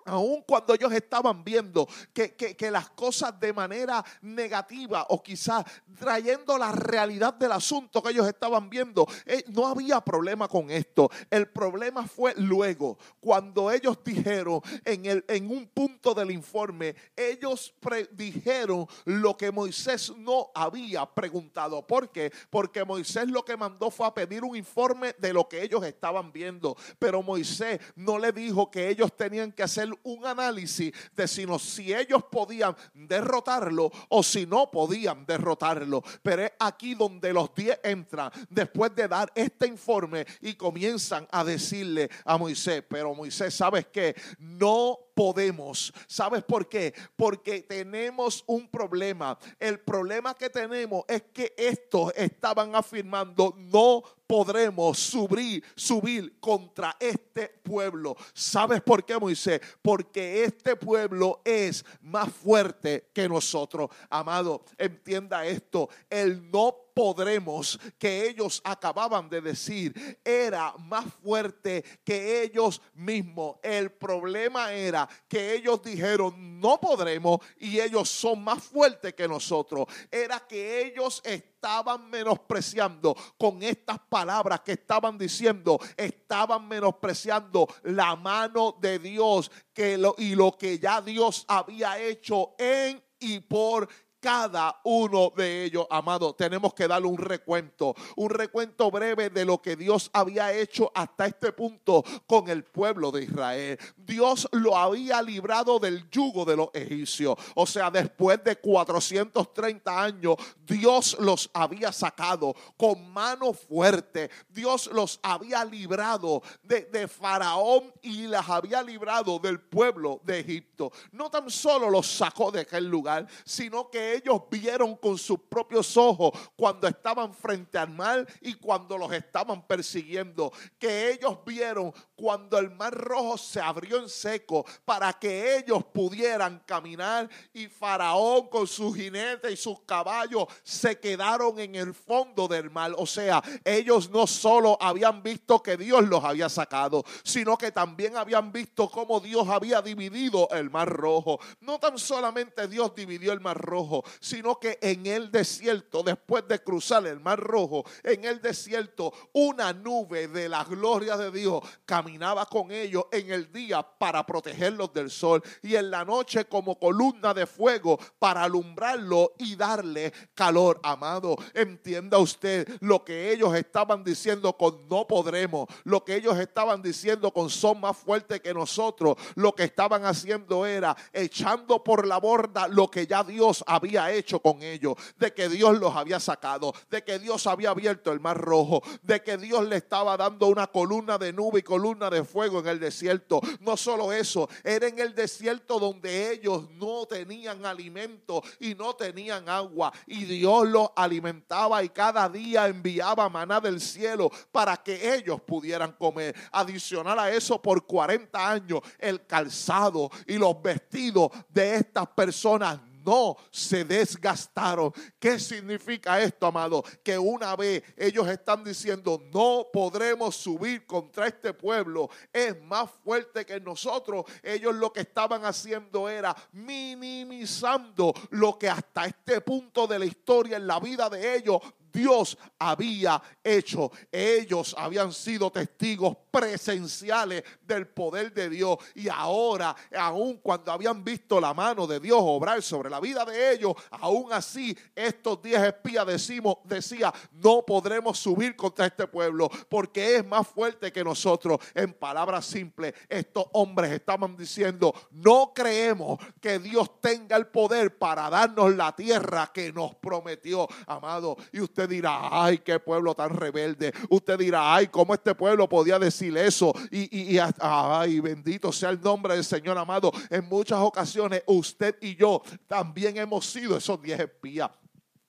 Aun 0.07 0.43
cuando 0.43 0.75
ellos 0.75 0.93
estaban 0.93 1.45
viendo 1.45 1.89
que, 2.13 2.57
las 2.71 2.91
cosas 2.91 3.39
de 3.39 3.53
manera 3.53 4.05
negativa 4.23 5.07
o 5.11 5.23
quizás 5.23 5.65
trayendo 5.99 6.59
la 6.59 6.73
realidad 6.73 7.35
del 7.35 7.53
asunto 7.53 8.03
que 8.03 8.11
ellos 8.11 8.27
estaban 8.27 8.69
viendo, 8.69 9.07
eh, 9.25 9.45
no 9.49 9.67
había 9.67 10.01
problema 10.01 10.49
con 10.49 10.71
esto. 10.71 11.11
El 11.31 11.49
problema 11.49 12.07
fue 12.07 12.35
luego, 12.37 12.99
cuando 13.21 13.71
ellos 13.71 13.99
dijeron 14.05 14.61
en, 14.85 15.07
el, 15.07 15.25
en 15.29 15.51
un 15.51 15.67
punto 15.67 16.15
del 16.15 16.31
informe, 16.31 16.95
ellos 17.15 17.75
dijeron 18.13 18.87
lo 19.05 19.37
que 19.37 19.51
Moisés 19.51 20.13
no 20.17 20.51
había 20.55 21.07
preguntado. 21.07 21.87
¿Por 21.87 22.11
qué? 22.11 22.33
Porque 22.51 22.85
Moisés 22.85 23.29
lo 23.29 23.45
que 23.45 23.57
mandó 23.57 23.91
fue 23.91 24.07
a 24.07 24.15
pedir 24.15 24.45
un 24.45 24.57
informe 24.57 25.15
de 25.19 25.33
lo 25.33 25.49
que 25.49 25.63
ellos 25.63 25.85
estaban 25.85 26.33
viendo. 26.33 26.77
Pero 26.99 27.23
Moisés 27.23 27.81
no 27.95 28.19
le 28.19 28.33
dijo 28.33 28.71
que 28.71 28.89
ellos 28.89 29.15
tenían 29.17 29.53
que 29.53 29.63
hacer 29.63 29.89
un 30.05 30.27
análisis 30.27 30.93
de 31.15 31.29
si, 31.29 31.47
no, 31.47 31.59
si 31.59 31.95
ellos 31.95 32.25
podían 32.31 32.77
derrotarlo 32.95 33.91
o 34.09 34.23
si 34.23 34.47
no 34.47 34.71
podían 34.71 35.25
derrotarlo. 35.27 36.03
Pero 36.23 36.43
es 36.45 36.53
aquí 36.59 36.95
donde 36.95 37.33
los 37.33 37.55
diez 37.55 37.79
entran 37.83 38.31
después 38.49 38.95
de 38.95 39.09
dar 39.09 39.31
este 39.35 39.67
informe 39.67 40.27
y 40.41 40.55
comienzan 40.55 41.27
a 41.31 41.45
decirle 41.45 42.11
a 42.25 42.37
Moisés, 42.37 42.83
pero 42.89 43.15
Moisés, 43.15 43.55
¿sabes 43.55 43.87
qué? 43.93 44.15
No 44.39 45.06
podemos. 45.17 45.95
¿Sabes 46.07 46.45
por 46.45 46.69
qué? 46.69 46.93
Porque 47.17 47.63
tenemos 47.63 48.45
un 48.47 48.69
problema. 48.69 49.39
El 49.59 49.81
problema 49.81 50.35
que 50.35 50.51
tenemos 50.51 51.05
es 51.09 51.23
que 51.33 51.55
estos 51.57 52.13
estaban 52.15 52.77
afirmando 52.77 53.55
no 53.57 54.03
podremos 54.27 54.99
subir, 54.99 55.65
subir 55.75 56.39
contra 56.39 56.95
este 57.01 57.49
pueblo. 57.49 58.15
¿Sabes 58.35 58.83
por 58.83 59.07
qué, 59.07 59.19
Moisés? 59.19 59.63
Porque 59.81 60.45
este 60.45 60.77
pueblo 60.77 61.41
es 61.47 61.83
más 62.03 62.31
fuerte 62.31 63.09
que 63.15 63.27
nosotros. 63.27 63.89
Amado, 64.11 64.67
entienda 64.77 65.47
esto. 65.47 65.89
El 66.11 66.51
no 66.51 66.86
podremos 66.97 67.79
que 67.99 68.27
ellos 68.27 68.63
acababan 68.65 69.29
de 69.29 69.43
decir 69.43 70.19
era 70.25 70.73
más 70.79 71.05
fuerte 71.23 71.85
que 72.03 72.43
ellos 72.43 72.81
mismos. 72.95 73.57
El 73.63 73.93
problema 73.93 74.73
era 74.73 75.07
que 75.29 75.53
ellos 75.53 75.83
dijeron 75.83 76.59
no 76.59 76.81
podremos 76.81 77.41
y 77.59 77.79
ellos 77.81 78.09
son 78.09 78.43
más 78.43 78.65
fuertes 78.65 79.13
que 79.13 79.29
nosotros. 79.29 79.85
Era 80.11 80.41
que 80.41 80.87
ellos 80.87 81.21
estaban 81.23 82.09
menospreciando 82.09 83.15
con 83.37 83.63
estas 83.63 83.99
palabras 83.99 84.61
que 84.61 84.73
estaban 84.73 85.19
diciendo, 85.19 85.79
estaban 85.99 86.67
menospreciando 86.67 87.69
la 87.83 88.17
mano 88.17 88.75
de 88.81 88.99
Dios 88.99 89.51
que 89.75 89.99
lo, 89.99 90.15
y 90.17 90.35
lo 90.35 90.53
que 90.53 90.79
ya 90.79 91.03
Dios 91.03 91.45
había 91.47 92.01
hecho 92.01 92.55
en 92.59 93.05
y 93.19 93.41
por 93.41 93.89
cada 94.21 94.81
uno 94.85 95.33
de 95.37 95.65
ellos, 95.65 95.87
amado. 95.91 96.35
Tenemos 96.35 96.75
que 96.75 96.89
darle 96.89 97.09
un 97.09 97.19
recuento, 97.19 97.95
un 98.17 98.31
recuento 98.31 98.91
breve 98.91 99.31
de 99.31 99.45
lo 99.45 99.61
que 99.61 99.77
Dios 99.77 100.11
había 100.13 100.53
hecho 100.53 100.91
hasta 100.95 101.27
este 101.27 101.53
punto 101.53 102.05
con 102.27 102.49
el 102.49 102.65
pueblo 102.65 103.11
de 103.11 103.25
Israel. 103.25 103.79
Dios 103.97 104.49
lo 104.53 104.77
había 104.77 105.23
librado 105.23 105.79
del 105.79 106.09
yugo 106.11 106.45
de 106.45 106.57
los 106.57 106.69
egipcios. 106.73 107.37
O 107.55 107.67
sea, 107.67 107.91
después 107.91 108.43
de 108.43 108.57
430 108.57 110.03
años, 110.03 110.37
Dios 110.65 111.17
los 111.21 111.51
había 111.53 111.93
sacado 111.93 112.55
con 112.77 113.11
mano 113.13 113.53
fuerte. 113.53 114.31
Dios 114.49 114.89
los 114.93 115.21
había 115.23 115.65
librado 115.65 116.43
de, 116.63 116.83
de 116.83 117.09
Faraón 117.09 117.93
y 118.03 118.27
las 118.27 118.49
había 118.49 118.83
librado 118.83 119.39
del 119.39 119.61
pueblo 119.61 120.21
de 120.25 120.41
Egipto. 120.41 120.93
No 121.13 121.31
tan 121.31 121.51
solo 121.51 121.91
los 121.91 122.07
sacó 122.07 122.51
de 122.51 122.61
aquel 122.61 122.87
lugar, 122.87 123.27
sino 123.45 123.91
que 123.91 124.06
ellos 124.15 124.43
vieron 124.51 124.97
con 124.97 125.19
sus 125.19 125.39
propios 125.41 125.97
ojos 125.97 126.33
cuando 126.57 126.87
estaban 126.87 127.35
frente 127.35 127.79
al 127.79 127.91
mar 127.91 128.27
y 128.41 128.55
cuando 128.55 128.97
los 128.97 129.13
estaban 129.13 129.67
persiguiendo. 129.67 130.53
Que 130.79 131.13
ellos 131.13 131.39
vieron 131.45 131.93
cuando 132.17 132.59
el 132.59 132.71
mar 132.71 132.95
rojo 132.95 133.37
se 133.37 133.61
abrió 133.61 133.99
en 133.99 134.09
seco 134.09 134.65
para 134.85 135.13
que 135.13 135.59
ellos 135.59 135.85
pudieran 135.85 136.63
caminar 136.67 137.29
y 137.53 137.69
Faraón 137.69 138.49
con 138.49 138.67
sus 138.67 138.97
jinetes 138.97 139.53
y 139.53 139.57
sus 139.57 139.81
caballos 139.81 140.47
se 140.63 140.99
quedaron 140.99 141.59
en 141.59 141.75
el 141.75 141.95
fondo 141.95 142.49
del 142.49 142.71
mar. 142.71 142.93
O 142.97 143.07
sea, 143.07 143.43
ellos 143.65 144.11
no 144.11 144.27
solo 144.27 144.79
habían 144.81 145.23
visto 145.23 145.63
que 145.63 145.77
Dios 145.77 146.09
los 146.09 146.25
había 146.25 146.49
sacado, 146.49 147.05
sino 147.23 147.59
que 147.59 147.71
también 147.71 148.17
habían 148.17 148.51
visto 148.51 148.89
cómo 148.89 149.21
Dios 149.21 149.49
había 149.49 149.83
dividido 149.83 150.49
el 150.53 150.71
mar 150.71 150.89
rojo. 150.89 151.39
No 151.61 151.79
tan 151.79 151.99
solamente 151.99 152.67
Dios 152.67 152.95
dividió 152.95 153.33
el 153.33 153.41
mar 153.41 153.59
rojo, 153.59 154.05
sino 154.21 154.59
que 154.59 154.79
en 154.81 155.07
el 155.07 155.31
desierto, 155.31 156.03
después 156.03 156.49
de 156.49 156.63
cruzar 156.63 157.07
el 157.07 157.21
mar 157.21 157.39
rojo, 157.39 157.85
en 158.03 158.25
el 158.25 158.41
desierto, 158.41 159.13
una 159.33 159.73
nube 159.73 160.29
de 160.29 160.49
la 160.49 160.65
gloria 160.65 161.17
de 161.17 161.31
Dios 161.31 161.63
caminaba 162.07 162.47
con 162.47 162.71
ellos 162.71 163.07
en 163.11 163.33
el 163.33 163.51
día 163.51 163.83
para 163.83 164.25
protegerlos 164.25 164.93
del 164.93 165.11
sol 165.11 165.43
y 165.61 165.75
en 165.75 165.91
la 165.91 166.05
noche 166.05 166.45
como 166.45 166.79
columna 166.79 167.35
de 167.35 167.47
fuego 167.47 167.99
para 168.21 168.45
alumbrarlo 168.45 169.33
y 169.39 169.57
darle 169.57 170.13
calor, 170.33 170.79
amado. 170.85 171.35
Entienda 171.53 172.19
usted 172.19 172.69
lo 172.81 173.05
que 173.05 173.33
ellos 173.33 173.57
estaban 173.57 174.05
diciendo 174.05 174.53
con 174.53 174.89
no 174.89 175.09
podremos, 175.09 175.67
lo 175.83 176.05
que 176.05 176.15
ellos 176.15 176.39
estaban 176.39 176.81
diciendo 176.81 177.33
con 177.33 177.51
son 177.51 177.81
más 177.81 177.97
fuertes 177.97 178.41
que 178.41 178.55
nosotros, 178.55 179.17
lo 179.35 179.53
que 179.53 179.65
estaban 179.65 180.05
haciendo 180.05 180.65
era 180.65 180.97
echando 181.13 181.83
por 181.83 182.07
la 182.07 182.19
borda 182.19 182.69
lo 182.69 182.89
que 182.89 183.09
ya 183.09 183.25
Dios 183.25 183.65
había 183.67 184.13
hecho 184.13 184.39
con 184.39 184.63
ellos, 184.63 184.95
de 185.19 185.35
que 185.35 185.49
Dios 185.49 185.77
los 185.81 185.97
había 185.97 186.21
sacado, 186.21 186.73
de 186.89 187.03
que 187.03 187.19
Dios 187.19 187.49
había 187.49 187.71
abierto 187.71 188.13
el 188.13 188.21
mar 188.21 188.39
rojo, 188.39 188.81
de 189.03 189.25
que 189.25 189.37
Dios 189.39 189.67
le 189.67 189.75
estaba 189.75 190.17
dando 190.17 190.47
una 190.47 190.69
columna 190.69 191.19
de 191.19 191.33
nube 191.33 191.59
y 191.59 191.63
de 191.99 192.25
fuego 192.25 192.61
en 192.61 192.69
el 192.69 192.79
desierto. 192.79 193.41
No 193.61 193.77
solo 193.77 194.13
eso, 194.13 194.49
era 194.63 194.87
en 194.87 194.99
el 194.99 195.15
desierto 195.15 195.79
donde 195.79 196.33
ellos 196.33 196.71
no 196.73 197.07
tenían 197.07 197.65
alimento 197.65 198.43
y 198.61 198.75
no 198.75 198.95
tenían 198.95 199.49
agua 199.49 199.93
y 200.07 200.25
Dios 200.25 200.69
los 200.69 200.91
alimentaba 200.95 201.83
y 201.83 201.89
cada 201.89 202.29
día 202.29 202.67
enviaba 202.67 203.29
maná 203.29 203.61
del 203.61 203.81
cielo 203.81 204.31
para 204.53 204.77
que 204.77 205.15
ellos 205.15 205.41
pudieran 205.41 205.93
comer. 205.93 206.35
Adicional 206.53 207.19
a 207.19 207.31
eso, 207.31 207.61
por 207.61 207.87
40 207.87 208.51
años, 208.51 208.81
el 208.99 209.27
calzado 209.27 210.11
y 210.27 210.37
los 210.37 210.61
vestidos 210.61 211.31
de 211.49 211.77
estas 211.77 212.07
personas 212.09 212.81
no 213.07 213.37
se 213.51 213.85
desgastaron. 213.85 214.93
¿Qué 215.19 215.39
significa 215.39 216.21
esto, 216.21 216.47
amado? 216.47 216.83
Que 217.05 217.17
una 217.17 217.55
vez 217.55 217.85
ellos 217.97 218.27
están 218.29 218.65
diciendo, 218.65 219.23
no 219.33 219.67
podremos 219.73 220.35
subir 220.35 220.85
contra 220.85 221.29
este 221.29 221.55
pueblo, 221.55 222.11
es 222.33 222.61
más 222.63 222.91
fuerte 223.05 223.47
que 223.47 223.61
nosotros. 223.61 224.25
Ellos 224.43 224.75
lo 224.75 224.93
que 224.93 225.01
estaban 225.01 225.45
haciendo 225.45 226.09
era 226.09 226.37
minimizando 226.53 228.13
lo 228.31 228.59
que 228.59 228.69
hasta 228.69 229.07
este 229.07 229.41
punto 229.41 229.87
de 229.87 230.01
la 230.01 230.05
historia 230.05 230.57
en 230.57 230.67
la 230.67 230.81
vida 230.81 231.09
de 231.09 231.37
ellos 231.37 231.61
Dios 231.97 232.37
había 232.59 233.23
hecho. 233.43 233.91
Ellos 234.13 234.75
habían 234.79 235.13
sido 235.13 235.51
testigos 235.51 236.17
presenciales 236.31 237.43
del 237.63 237.89
poder 237.89 238.35
de 238.35 238.51
Dios. 238.51 238.77
Y 238.95 239.09
ahora, 239.09 239.75
aun 239.97 240.37
cuando 240.37 240.71
habían 240.71 241.03
visto 241.03 241.41
la 241.41 241.55
mano 241.55 241.87
de 241.87 241.99
Dios 241.99 242.19
obrar 242.21 242.63
sobre 242.63 242.91
la 242.91 243.01
vida 243.01 243.25
de 243.25 243.53
ellos, 243.53 243.73
aún 243.91 244.31
así 244.33 244.77
estos 244.95 245.41
diez 245.41 245.63
espías 245.63 246.07
decimos, 246.07 246.57
decía, 246.65 247.13
no 247.33 247.63
podremos 247.63 248.19
subir 248.19 248.55
contra 248.55 248.87
este 248.87 249.07
pueblo 249.07 249.49
porque 249.71 250.17
es 250.17 250.27
más 250.27 250.47
fuerte 250.47 250.93
que 250.93 251.03
nosotros. 251.03 251.59
En 251.75 251.95
palabras 251.95 252.45
simples, 252.45 252.93
estos 253.09 253.47
hombres 253.53 253.93
estaban 253.93 254.37
diciendo, 254.37 254.95
no 255.13 255.53
creemos 255.55 256.19
que 256.43 256.59
Dios 256.59 257.01
tenga 257.01 257.37
el 257.37 257.47
poder 257.47 257.97
para 257.97 258.29
darnos 258.29 258.75
la 258.75 258.95
tierra 258.95 259.51
que 259.55 259.73
nos 259.73 259.95
prometió, 259.95 260.69
amado. 260.87 261.37
Y 261.53 261.61
usted 261.61 261.86
dirá, 261.89 262.29
ay, 262.31 262.59
qué 262.59 262.79
pueblo 262.79 263.15
tan 263.15 263.31
rebelde. 263.31 263.93
Usted 264.09 264.39
dirá, 264.39 264.75
ay, 264.75 264.89
cómo 264.89 265.15
este 265.15 265.35
pueblo 265.35 265.69
podía 265.69 265.99
decir 265.99 266.37
eso. 266.37 266.73
Y, 266.91 267.35
y, 267.35 267.39
ay, 267.61 268.21
bendito 268.21 268.73
sea 268.73 268.91
el 268.91 269.01
nombre 269.01 269.35
del 269.35 269.45
Señor 269.45 269.79
amado. 269.79 270.13
En 270.31 270.49
muchas 270.49 270.79
ocasiones 270.79 271.43
usted 271.47 271.97
y 272.01 272.17
yo 272.17 272.43
también 272.67 273.17
hemos 273.17 273.47
sido 273.47 273.77
esos 273.77 274.01
diez 274.01 274.21
espías. 274.21 274.71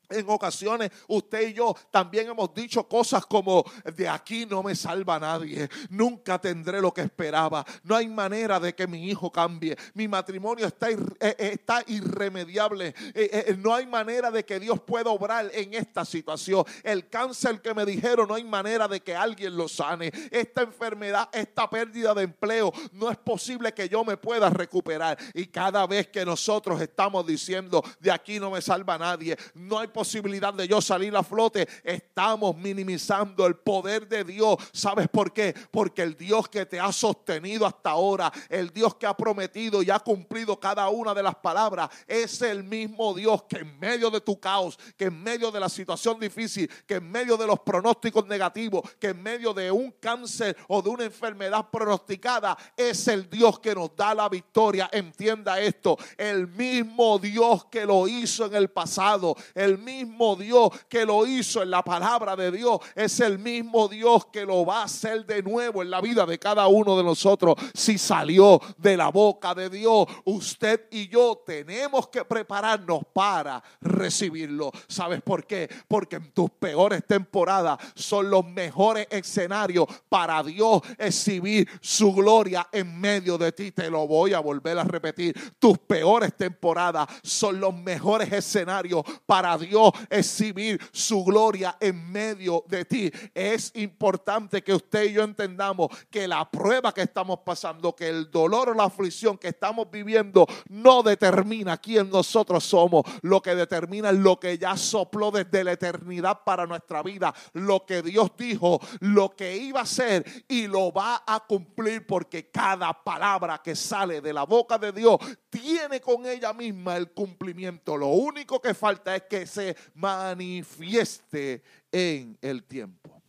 En 0.09 0.29
ocasiones 0.29 0.91
usted 1.07 1.49
y 1.49 1.53
yo 1.53 1.75
también 1.91 2.27
hemos 2.29 2.53
dicho 2.53 2.87
cosas 2.87 3.25
como 3.25 3.65
de 3.95 4.07
aquí 4.07 4.45
no 4.45 4.63
me 4.63 4.75
salva 4.75 5.19
nadie, 5.19 5.69
nunca 5.89 6.39
tendré 6.39 6.79
lo 6.79 6.93
que 6.93 7.01
esperaba, 7.01 7.65
no 7.83 7.95
hay 7.95 8.07
manera 8.07 8.59
de 8.59 8.73
que 8.73 8.87
mi 8.87 9.09
hijo 9.09 9.31
cambie, 9.31 9.77
mi 9.93 10.07
matrimonio 10.07 10.65
está, 10.65 10.89
eh, 10.89 10.97
eh, 11.19 11.35
está 11.39 11.83
irremediable, 11.87 12.93
eh, 13.13 13.55
no 13.57 13.73
hay 13.73 13.85
manera 13.85 14.31
de 14.31 14.45
que 14.45 14.59
Dios 14.59 14.79
pueda 14.79 15.09
obrar 15.09 15.51
en 15.53 15.73
esta 15.73 16.05
situación, 16.05 16.63
el 16.83 17.09
cáncer 17.09 17.61
que 17.61 17.73
me 17.73 17.85
dijeron 17.85 18.29
no 18.29 18.35
hay 18.35 18.45
manera 18.45 18.87
de 18.87 19.01
que 19.01 19.15
alguien 19.15 19.57
lo 19.57 19.67
sane, 19.67 20.11
esta 20.31 20.61
enfermedad, 20.61 21.29
esta 21.33 21.69
pérdida 21.69 22.13
de 22.13 22.23
empleo, 22.23 22.71
no 22.93 23.11
es 23.11 23.17
posible 23.17 23.73
que 23.73 23.89
yo 23.89 24.05
me 24.05 24.15
pueda 24.15 24.49
recuperar 24.49 25.17
y 25.33 25.47
cada 25.47 25.85
vez 25.85 26.07
que 26.07 26.25
nosotros 26.25 26.79
estamos 26.81 27.25
diciendo 27.25 27.83
de 27.99 28.11
aquí 28.11 28.39
no 28.39 28.51
me 28.51 28.61
salva 28.61 28.97
nadie, 28.97 29.37
no 29.53 29.79
hay 29.79 29.87
posibilidad 29.97 30.53
de 30.53 30.67
yo 30.67 30.79
salir 30.79 31.15
a 31.15 31.23
flote, 31.23 31.67
estamos 31.83 32.55
minimizando 32.55 33.47
el 33.47 33.55
poder 33.55 34.07
de 34.07 34.23
Dios. 34.23 34.57
¿Sabes 34.71 35.07
por 35.07 35.33
qué? 35.33 35.55
Porque 35.71 36.03
el 36.03 36.15
Dios 36.15 36.47
que 36.49 36.67
te 36.67 36.79
ha 36.79 36.91
sostenido 36.91 37.65
hasta 37.65 37.89
ahora, 37.89 38.31
el 38.47 38.71
Dios 38.71 38.93
que 38.93 39.07
ha 39.07 39.17
prometido 39.17 39.81
y 39.81 39.89
ha 39.89 39.97
cumplido 39.97 40.60
cada 40.60 40.88
una 40.89 41.15
de 41.15 41.23
las 41.23 41.33
palabras, 41.38 41.89
es 42.05 42.39
el 42.43 42.63
mismo 42.63 43.15
Dios 43.15 43.45
que 43.49 43.57
en 43.57 43.79
medio 43.79 44.12
de 44.12 44.21
tu 44.21 44.39
caos, 44.39 44.77
que 44.95 45.05
en 45.05 45.23
medio 45.23 45.49
de 45.49 45.60
la 45.60 45.67
situación 45.67 46.19
difícil, 46.19 46.69
que 46.86 46.97
en 46.97 47.10
medio 47.10 47.36
de 47.36 47.47
los 47.47 47.62
pronósticos 47.62 48.27
negativos, 48.27 48.83
que 48.99 49.07
en 49.07 49.23
medio 49.23 49.51
de 49.51 49.71
un 49.71 49.89
cáncer 49.99 50.55
o 50.67 50.79
de 50.79 50.89
una 50.89 51.05
enfermedad 51.05 51.71
pronosticada, 51.71 52.55
es 52.77 53.07
el 53.07 53.27
Dios 53.27 53.60
que 53.60 53.73
nos 53.73 53.95
da 53.95 54.13
la 54.13 54.29
victoria. 54.29 54.91
Entienda 54.91 55.60
esto, 55.60 55.97
el 56.17 56.47
mismo 56.49 57.17
Dios 57.17 57.65
que 57.65 57.83
lo 57.83 58.07
hizo 58.07 58.45
en 58.45 58.53
el 58.53 58.69
pasado, 58.69 59.36
el 59.55 59.87
mismo 59.88 60.36
Dios 60.36 60.69
que 60.89 61.06
lo 61.06 61.26
hizo 61.26 61.63
en 61.63 61.69
la 61.69 61.82
palabra 61.82 62.36
de 62.36 62.52
Dios 62.52 62.82
es 62.93 63.21
el 63.21 63.39
mismo 63.39 63.88
Dios 63.88 64.26
que 64.26 64.45
lo 64.45 64.65
va 64.65 64.82
a 64.82 64.84
hacer 64.84 65.26
de 65.26 65.41
nuevo 65.41 65.82
en 65.82 65.89
la 65.89 66.02
vida 66.02 66.26
de 66.26 66.38
cada 66.38 66.67
uno 66.67 66.97
de 66.97 67.04
nosotros. 67.06 67.56
Si 67.73 67.97
salió 67.97 68.60
de 68.78 68.97
la 68.97 69.08
boca 69.08 69.56
de 69.56 69.69
Dios, 69.69 70.06
usted 70.26 70.88
y 70.91 71.08
yo 71.08 71.41
tenemos 71.45 72.10
que 72.10 72.26
prepararnos 72.26 73.04
para 73.13 73.63
recibirlo. 73.80 74.71
¿Sabes 74.89 75.21
por 75.21 75.45
qué? 75.45 75.69
Porque 75.88 76.17
en 76.17 76.34
tus 76.34 76.50
peores 76.50 77.06
temporadas 77.08 77.80
son 77.95 78.30
los 78.30 78.45
mejores 78.45 79.08
escenarios 79.10 79.88
para 80.10 80.43
Dios 80.43 80.82
exhibir 80.97 81.69
su 81.80 82.12
gloria 82.13 82.67
en 82.73 83.00
medio 83.00 83.38
de 83.38 83.54
ti. 83.54 83.71
Te 83.71 83.89
lo 83.89 84.06
voy 84.06 84.34
a 84.34 84.41
volver 84.41 84.78
a 84.80 84.84
repetir. 84.84 85.34
Tus 85.60 85.78
peores 85.78 86.36
temporadas 86.36 87.08
son 87.23 87.62
los 87.62 87.73
mejores 87.73 88.34
escenarios 88.34 89.04
para 89.26 89.58
Dios 89.58 89.76
Dios 89.77 89.91
exhibir 90.09 90.79
su 90.91 91.23
gloria 91.23 91.77
en 91.79 92.11
medio 92.11 92.63
de 92.67 92.85
ti. 92.85 93.11
Es 93.33 93.71
importante 93.75 94.63
que 94.63 94.73
usted 94.73 95.05
y 95.05 95.13
yo 95.13 95.23
entendamos 95.23 95.89
que 96.09 96.27
la 96.27 96.49
prueba 96.49 96.93
que 96.93 97.01
estamos 97.01 97.39
pasando, 97.45 97.95
que 97.95 98.07
el 98.07 98.31
dolor 98.31 98.69
o 98.69 98.73
la 98.73 98.85
aflicción 98.85 99.37
que 99.37 99.49
estamos 99.49 99.89
viviendo 99.91 100.47
no 100.69 101.03
determina 101.03 101.77
quién 101.77 102.09
nosotros 102.09 102.63
somos. 102.63 103.03
Lo 103.21 103.41
que 103.41 103.55
determina 103.55 104.09
es 104.09 104.17
lo 104.17 104.39
que 104.39 104.57
ya 104.57 104.75
sopló 104.75 105.31
desde 105.31 105.63
la 105.63 105.73
eternidad 105.73 106.39
para 106.43 106.65
nuestra 106.65 107.03
vida. 107.03 107.33
Lo 107.53 107.85
que 107.85 108.01
Dios 108.01 108.31
dijo, 108.37 108.79
lo 108.99 109.35
que 109.35 109.57
iba 109.57 109.81
a 109.81 109.85
ser 109.85 110.25
y 110.47 110.67
lo 110.67 110.91
va 110.91 111.23
a 111.25 111.41
cumplir 111.41 112.05
porque 112.07 112.49
cada 112.49 112.93
palabra 113.03 113.61
que 113.63 113.75
sale 113.75 114.21
de 114.21 114.33
la 114.33 114.43
boca 114.43 114.77
de 114.77 114.91
Dios 114.91 115.17
tiene 115.49 116.01
con 116.01 116.25
ella 116.25 116.53
misma 116.53 116.97
el 116.97 117.12
cumplimiento. 117.12 117.97
Lo 117.97 118.07
único 118.07 118.62
que 118.62 118.73
falta 118.73 119.15
es 119.15 119.23
que 119.23 119.47
se 119.47 119.75
manifieste 119.95 121.63
en 121.91 122.38
el 122.41 122.63
tiempo. 122.65 123.21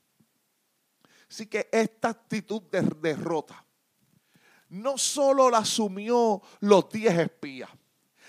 Así 1.28 1.46
que 1.46 1.68
esta 1.70 2.08
actitud 2.08 2.62
de 2.62 2.82
derrota 2.82 3.64
no 4.70 4.98
solo 4.98 5.50
la 5.50 5.58
asumió 5.58 6.42
los 6.60 6.88
diez 6.90 7.18
espías, 7.18 7.70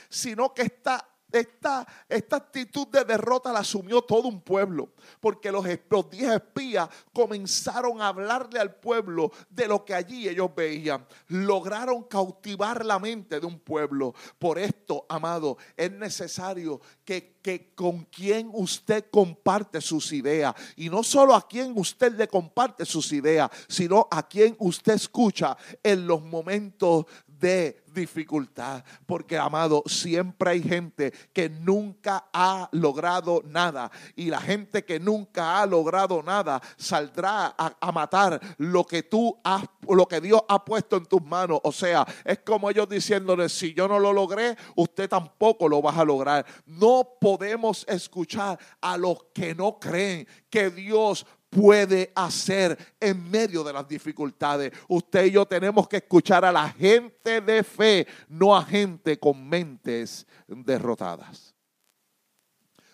sino 0.09 0.53
que 0.53 0.63
esta 0.63 1.08
esta, 1.31 1.87
esta, 2.07 2.37
actitud 2.37 2.87
de 2.87 3.03
derrota 3.03 3.51
la 3.51 3.59
asumió 3.59 4.01
todo 4.01 4.27
un 4.27 4.41
pueblo, 4.41 4.93
porque 5.19 5.51
los, 5.51 5.65
los 5.89 6.09
diez 6.09 6.31
espías 6.31 6.89
comenzaron 7.13 8.01
a 8.01 8.07
hablarle 8.07 8.59
al 8.59 8.75
pueblo 8.75 9.31
de 9.49 9.67
lo 9.67 9.85
que 9.85 9.93
allí 9.93 10.27
ellos 10.27 10.49
veían. 10.55 11.05
Lograron 11.27 12.03
cautivar 12.03 12.85
la 12.85 12.99
mente 12.99 13.39
de 13.39 13.45
un 13.45 13.59
pueblo. 13.59 14.13
Por 14.39 14.57
esto, 14.57 15.05
amado, 15.09 15.57
es 15.77 15.91
necesario 15.91 16.81
que, 17.05 17.37
que 17.41 17.73
con 17.75 18.05
quien 18.05 18.49
usted 18.53 19.05
comparte 19.11 19.81
sus 19.81 20.11
ideas, 20.11 20.55
y 20.75 20.89
no 20.89 21.03
solo 21.03 21.35
a 21.35 21.47
quien 21.47 21.73
usted 21.77 22.13
le 22.13 22.27
comparte 22.27 22.85
sus 22.85 23.11
ideas, 23.11 23.49
sino 23.67 24.07
a 24.09 24.27
quien 24.27 24.55
usted 24.59 24.93
escucha 24.93 25.55
en 25.83 26.07
los 26.07 26.23
momentos 26.23 27.05
de 27.27 27.83
dificultad. 27.93 28.83
Porque, 29.05 29.37
amado, 29.37 29.83
siempre 29.85 30.51
hay 30.51 30.63
gente 30.63 31.11
que 31.33 31.49
nunca 31.49 32.29
ha 32.33 32.69
logrado 32.71 33.41
nada. 33.45 33.91
Y 34.15 34.25
la 34.29 34.41
gente 34.41 34.85
que 34.85 34.99
nunca 34.99 35.59
ha 35.59 35.65
logrado 35.65 36.23
nada 36.23 36.61
saldrá 36.77 37.55
a, 37.57 37.91
matar 37.91 38.39
lo 38.57 38.83
que 38.85 39.03
tú 39.03 39.37
has, 39.43 39.63
lo 39.87 40.07
que 40.07 40.21
Dios 40.21 40.41
ha 40.47 40.63
puesto 40.63 40.97
en 40.97 41.05
tus 41.05 41.23
manos. 41.23 41.59
O 41.63 41.71
sea, 41.71 42.05
es 42.23 42.39
como 42.39 42.69
ellos 42.69 42.87
diciéndole, 42.87 43.49
si 43.49 43.73
yo 43.73 43.87
no 43.87 43.99
lo 43.99 44.13
logré, 44.13 44.55
usted 44.75 45.09
tampoco 45.09 45.67
lo 45.67 45.81
vas 45.81 45.97
a 45.97 46.05
lograr. 46.05 46.45
No 46.65 47.07
podemos 47.19 47.85
escuchar 47.87 48.59
a 48.81 48.97
los 48.97 49.25
que 49.33 49.55
no 49.55 49.79
creen 49.79 50.27
que 50.49 50.69
Dios 50.69 51.25
puede 51.49 52.11
hacer 52.15 52.77
en 52.99 53.29
medio 53.29 53.63
de 53.63 53.73
las 53.73 53.87
dificultades. 53.87 54.71
Usted 54.87 55.25
y 55.25 55.31
yo 55.31 55.45
tenemos 55.45 55.87
que 55.87 55.97
escuchar 55.97 56.45
a 56.45 56.51
la 56.51 56.69
gente 56.69 57.41
de 57.41 57.63
fe, 57.63 58.07
no 58.27 58.55
a 58.55 58.63
gente 58.63 59.19
con 59.19 59.47
mentes 59.47 60.27
derrotadas. 60.47 61.55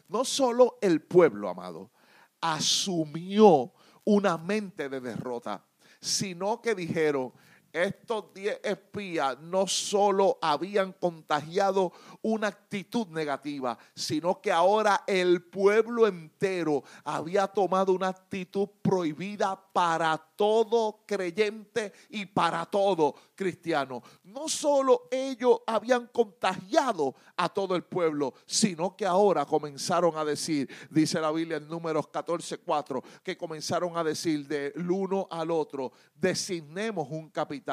No 0.07 0.23
solo 0.23 0.77
el 0.81 1.01
pueblo, 1.01 1.49
amado, 1.49 1.91
asumió 2.39 3.73
una 4.03 4.37
mente 4.37 4.87
de 4.87 5.01
derrota, 5.01 5.65
sino 5.99 6.61
que 6.61 6.75
dijeron, 6.75 7.33
estos 7.75 8.33
diez 8.33 8.59
espías 8.63 9.37
no 9.39 9.67
solo 9.67 10.37
habían 10.41 10.93
contagiado 10.93 11.91
una 12.21 12.47
actitud 12.47 13.07
negativa, 13.07 13.77
sino 13.93 14.39
que 14.39 14.51
ahora 14.51 15.03
el 15.05 15.43
pueblo 15.43 16.07
entero 16.07 16.83
había 17.03 17.47
tomado 17.47 17.91
una 17.91 18.07
actitud 18.07 18.69
prohibida 18.81 19.61
para 19.73 20.17
todo 20.17 21.03
creyente 21.05 21.91
y 22.09 22.25
para 22.25 22.65
todo 22.65 23.13
cristiano. 23.35 24.01
No 24.23 24.47
solo 24.47 25.07
ellos 25.11 25.59
habían 25.67 26.07
contagiado 26.07 27.13
a 27.35 27.49
todo 27.49 27.75
el 27.75 27.83
pueblo, 27.83 28.33
sino 28.45 28.95
que 28.95 29.05
ahora 29.05 29.45
comenzaron 29.45 30.17
a 30.17 30.23
decir, 30.23 30.69
dice 30.89 31.19
la 31.19 31.31
Biblia 31.31 31.57
en 31.57 31.67
números 31.67 32.07
14, 32.07 32.59
4, 32.59 33.03
que 33.21 33.37
comenzaron 33.37 33.97
a 33.97 34.03
decir 34.03 34.47
del 34.47 34.89
uno 34.89 35.27
al 35.29 35.51
otro, 35.51 35.91
designemos 36.15 37.07
un 37.09 37.29
capitán 37.29 37.64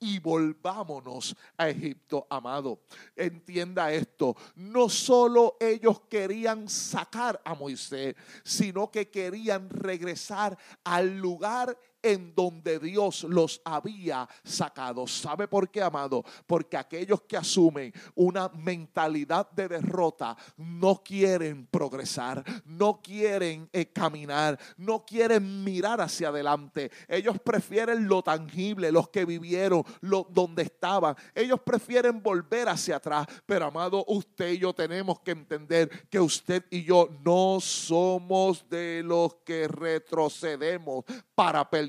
y 0.00 0.18
volvámonos 0.18 1.36
a 1.56 1.68
Egipto, 1.68 2.26
amado. 2.30 2.80
Entienda 3.16 3.92
esto, 3.92 4.36
no 4.56 4.88
solo 4.88 5.56
ellos 5.60 6.02
querían 6.08 6.68
sacar 6.68 7.40
a 7.44 7.54
Moisés, 7.54 8.14
sino 8.44 8.90
que 8.90 9.10
querían 9.10 9.68
regresar 9.70 10.56
al 10.84 11.18
lugar 11.18 11.76
en 12.02 12.34
donde 12.34 12.78
Dios 12.78 13.24
los 13.24 13.60
había 13.64 14.28
sacado. 14.44 15.06
¿Sabe 15.06 15.48
por 15.48 15.70
qué, 15.70 15.82
amado? 15.82 16.24
Porque 16.46 16.76
aquellos 16.76 17.22
que 17.22 17.36
asumen 17.36 17.92
una 18.14 18.48
mentalidad 18.48 19.50
de 19.50 19.68
derrota 19.68 20.36
no 20.56 21.02
quieren 21.02 21.66
progresar, 21.66 22.44
no 22.64 23.00
quieren 23.02 23.68
eh, 23.72 23.86
caminar, 23.86 24.58
no 24.76 25.04
quieren 25.04 25.64
mirar 25.64 26.00
hacia 26.00 26.28
adelante. 26.28 26.90
Ellos 27.08 27.38
prefieren 27.40 28.06
lo 28.08 28.22
tangible, 28.22 28.92
los 28.92 29.08
que 29.08 29.24
vivieron, 29.24 29.84
lo, 30.00 30.26
donde 30.30 30.62
estaban. 30.62 31.16
Ellos 31.34 31.60
prefieren 31.60 32.22
volver 32.22 32.68
hacia 32.68 32.96
atrás. 32.96 33.26
Pero, 33.46 33.66
amado, 33.66 34.04
usted 34.08 34.52
y 34.52 34.58
yo 34.58 34.72
tenemos 34.72 35.20
que 35.20 35.32
entender 35.32 36.08
que 36.08 36.20
usted 36.20 36.64
y 36.70 36.84
yo 36.84 37.08
no 37.24 37.58
somos 37.60 38.68
de 38.68 39.02
los 39.04 39.36
que 39.44 39.68
retrocedemos 39.68 41.04
para 41.34 41.68
perder 41.68 41.87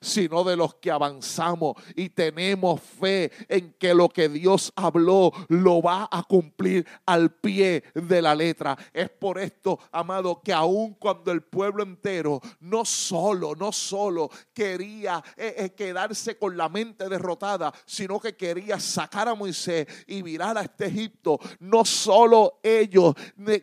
sino 0.00 0.44
de 0.44 0.56
los 0.56 0.74
que 0.74 0.90
avanzamos 0.90 1.76
y 1.94 2.10
tenemos 2.10 2.80
fe 2.80 3.30
en 3.48 3.74
que 3.78 3.94
lo 3.94 4.08
que 4.08 4.28
Dios 4.28 4.72
habló 4.76 5.32
lo 5.48 5.82
va 5.82 6.08
a 6.10 6.22
cumplir 6.22 6.86
al 7.06 7.30
pie 7.30 7.84
de 7.94 8.22
la 8.22 8.34
letra. 8.34 8.76
Es 8.92 9.08
por 9.10 9.38
esto, 9.38 9.78
amado, 9.92 10.40
que 10.42 10.52
aun 10.52 10.94
cuando 10.94 11.32
el 11.32 11.42
pueblo 11.42 11.82
entero 11.82 12.40
no 12.60 12.84
solo, 12.84 13.54
no 13.54 13.72
solo 13.72 14.30
quería 14.52 15.22
eh, 15.36 15.54
eh, 15.58 15.70
quedarse 15.70 16.36
con 16.36 16.56
la 16.56 16.68
mente 16.68 17.08
derrotada, 17.08 17.72
sino 17.84 18.20
que 18.20 18.36
quería 18.36 18.78
sacar 18.78 19.28
a 19.28 19.34
Moisés 19.34 19.86
y 20.06 20.22
virar 20.22 20.56
a 20.58 20.62
este 20.62 20.86
Egipto, 20.86 21.38
no 21.60 21.84
solo 21.84 22.60
ellos 22.62 23.14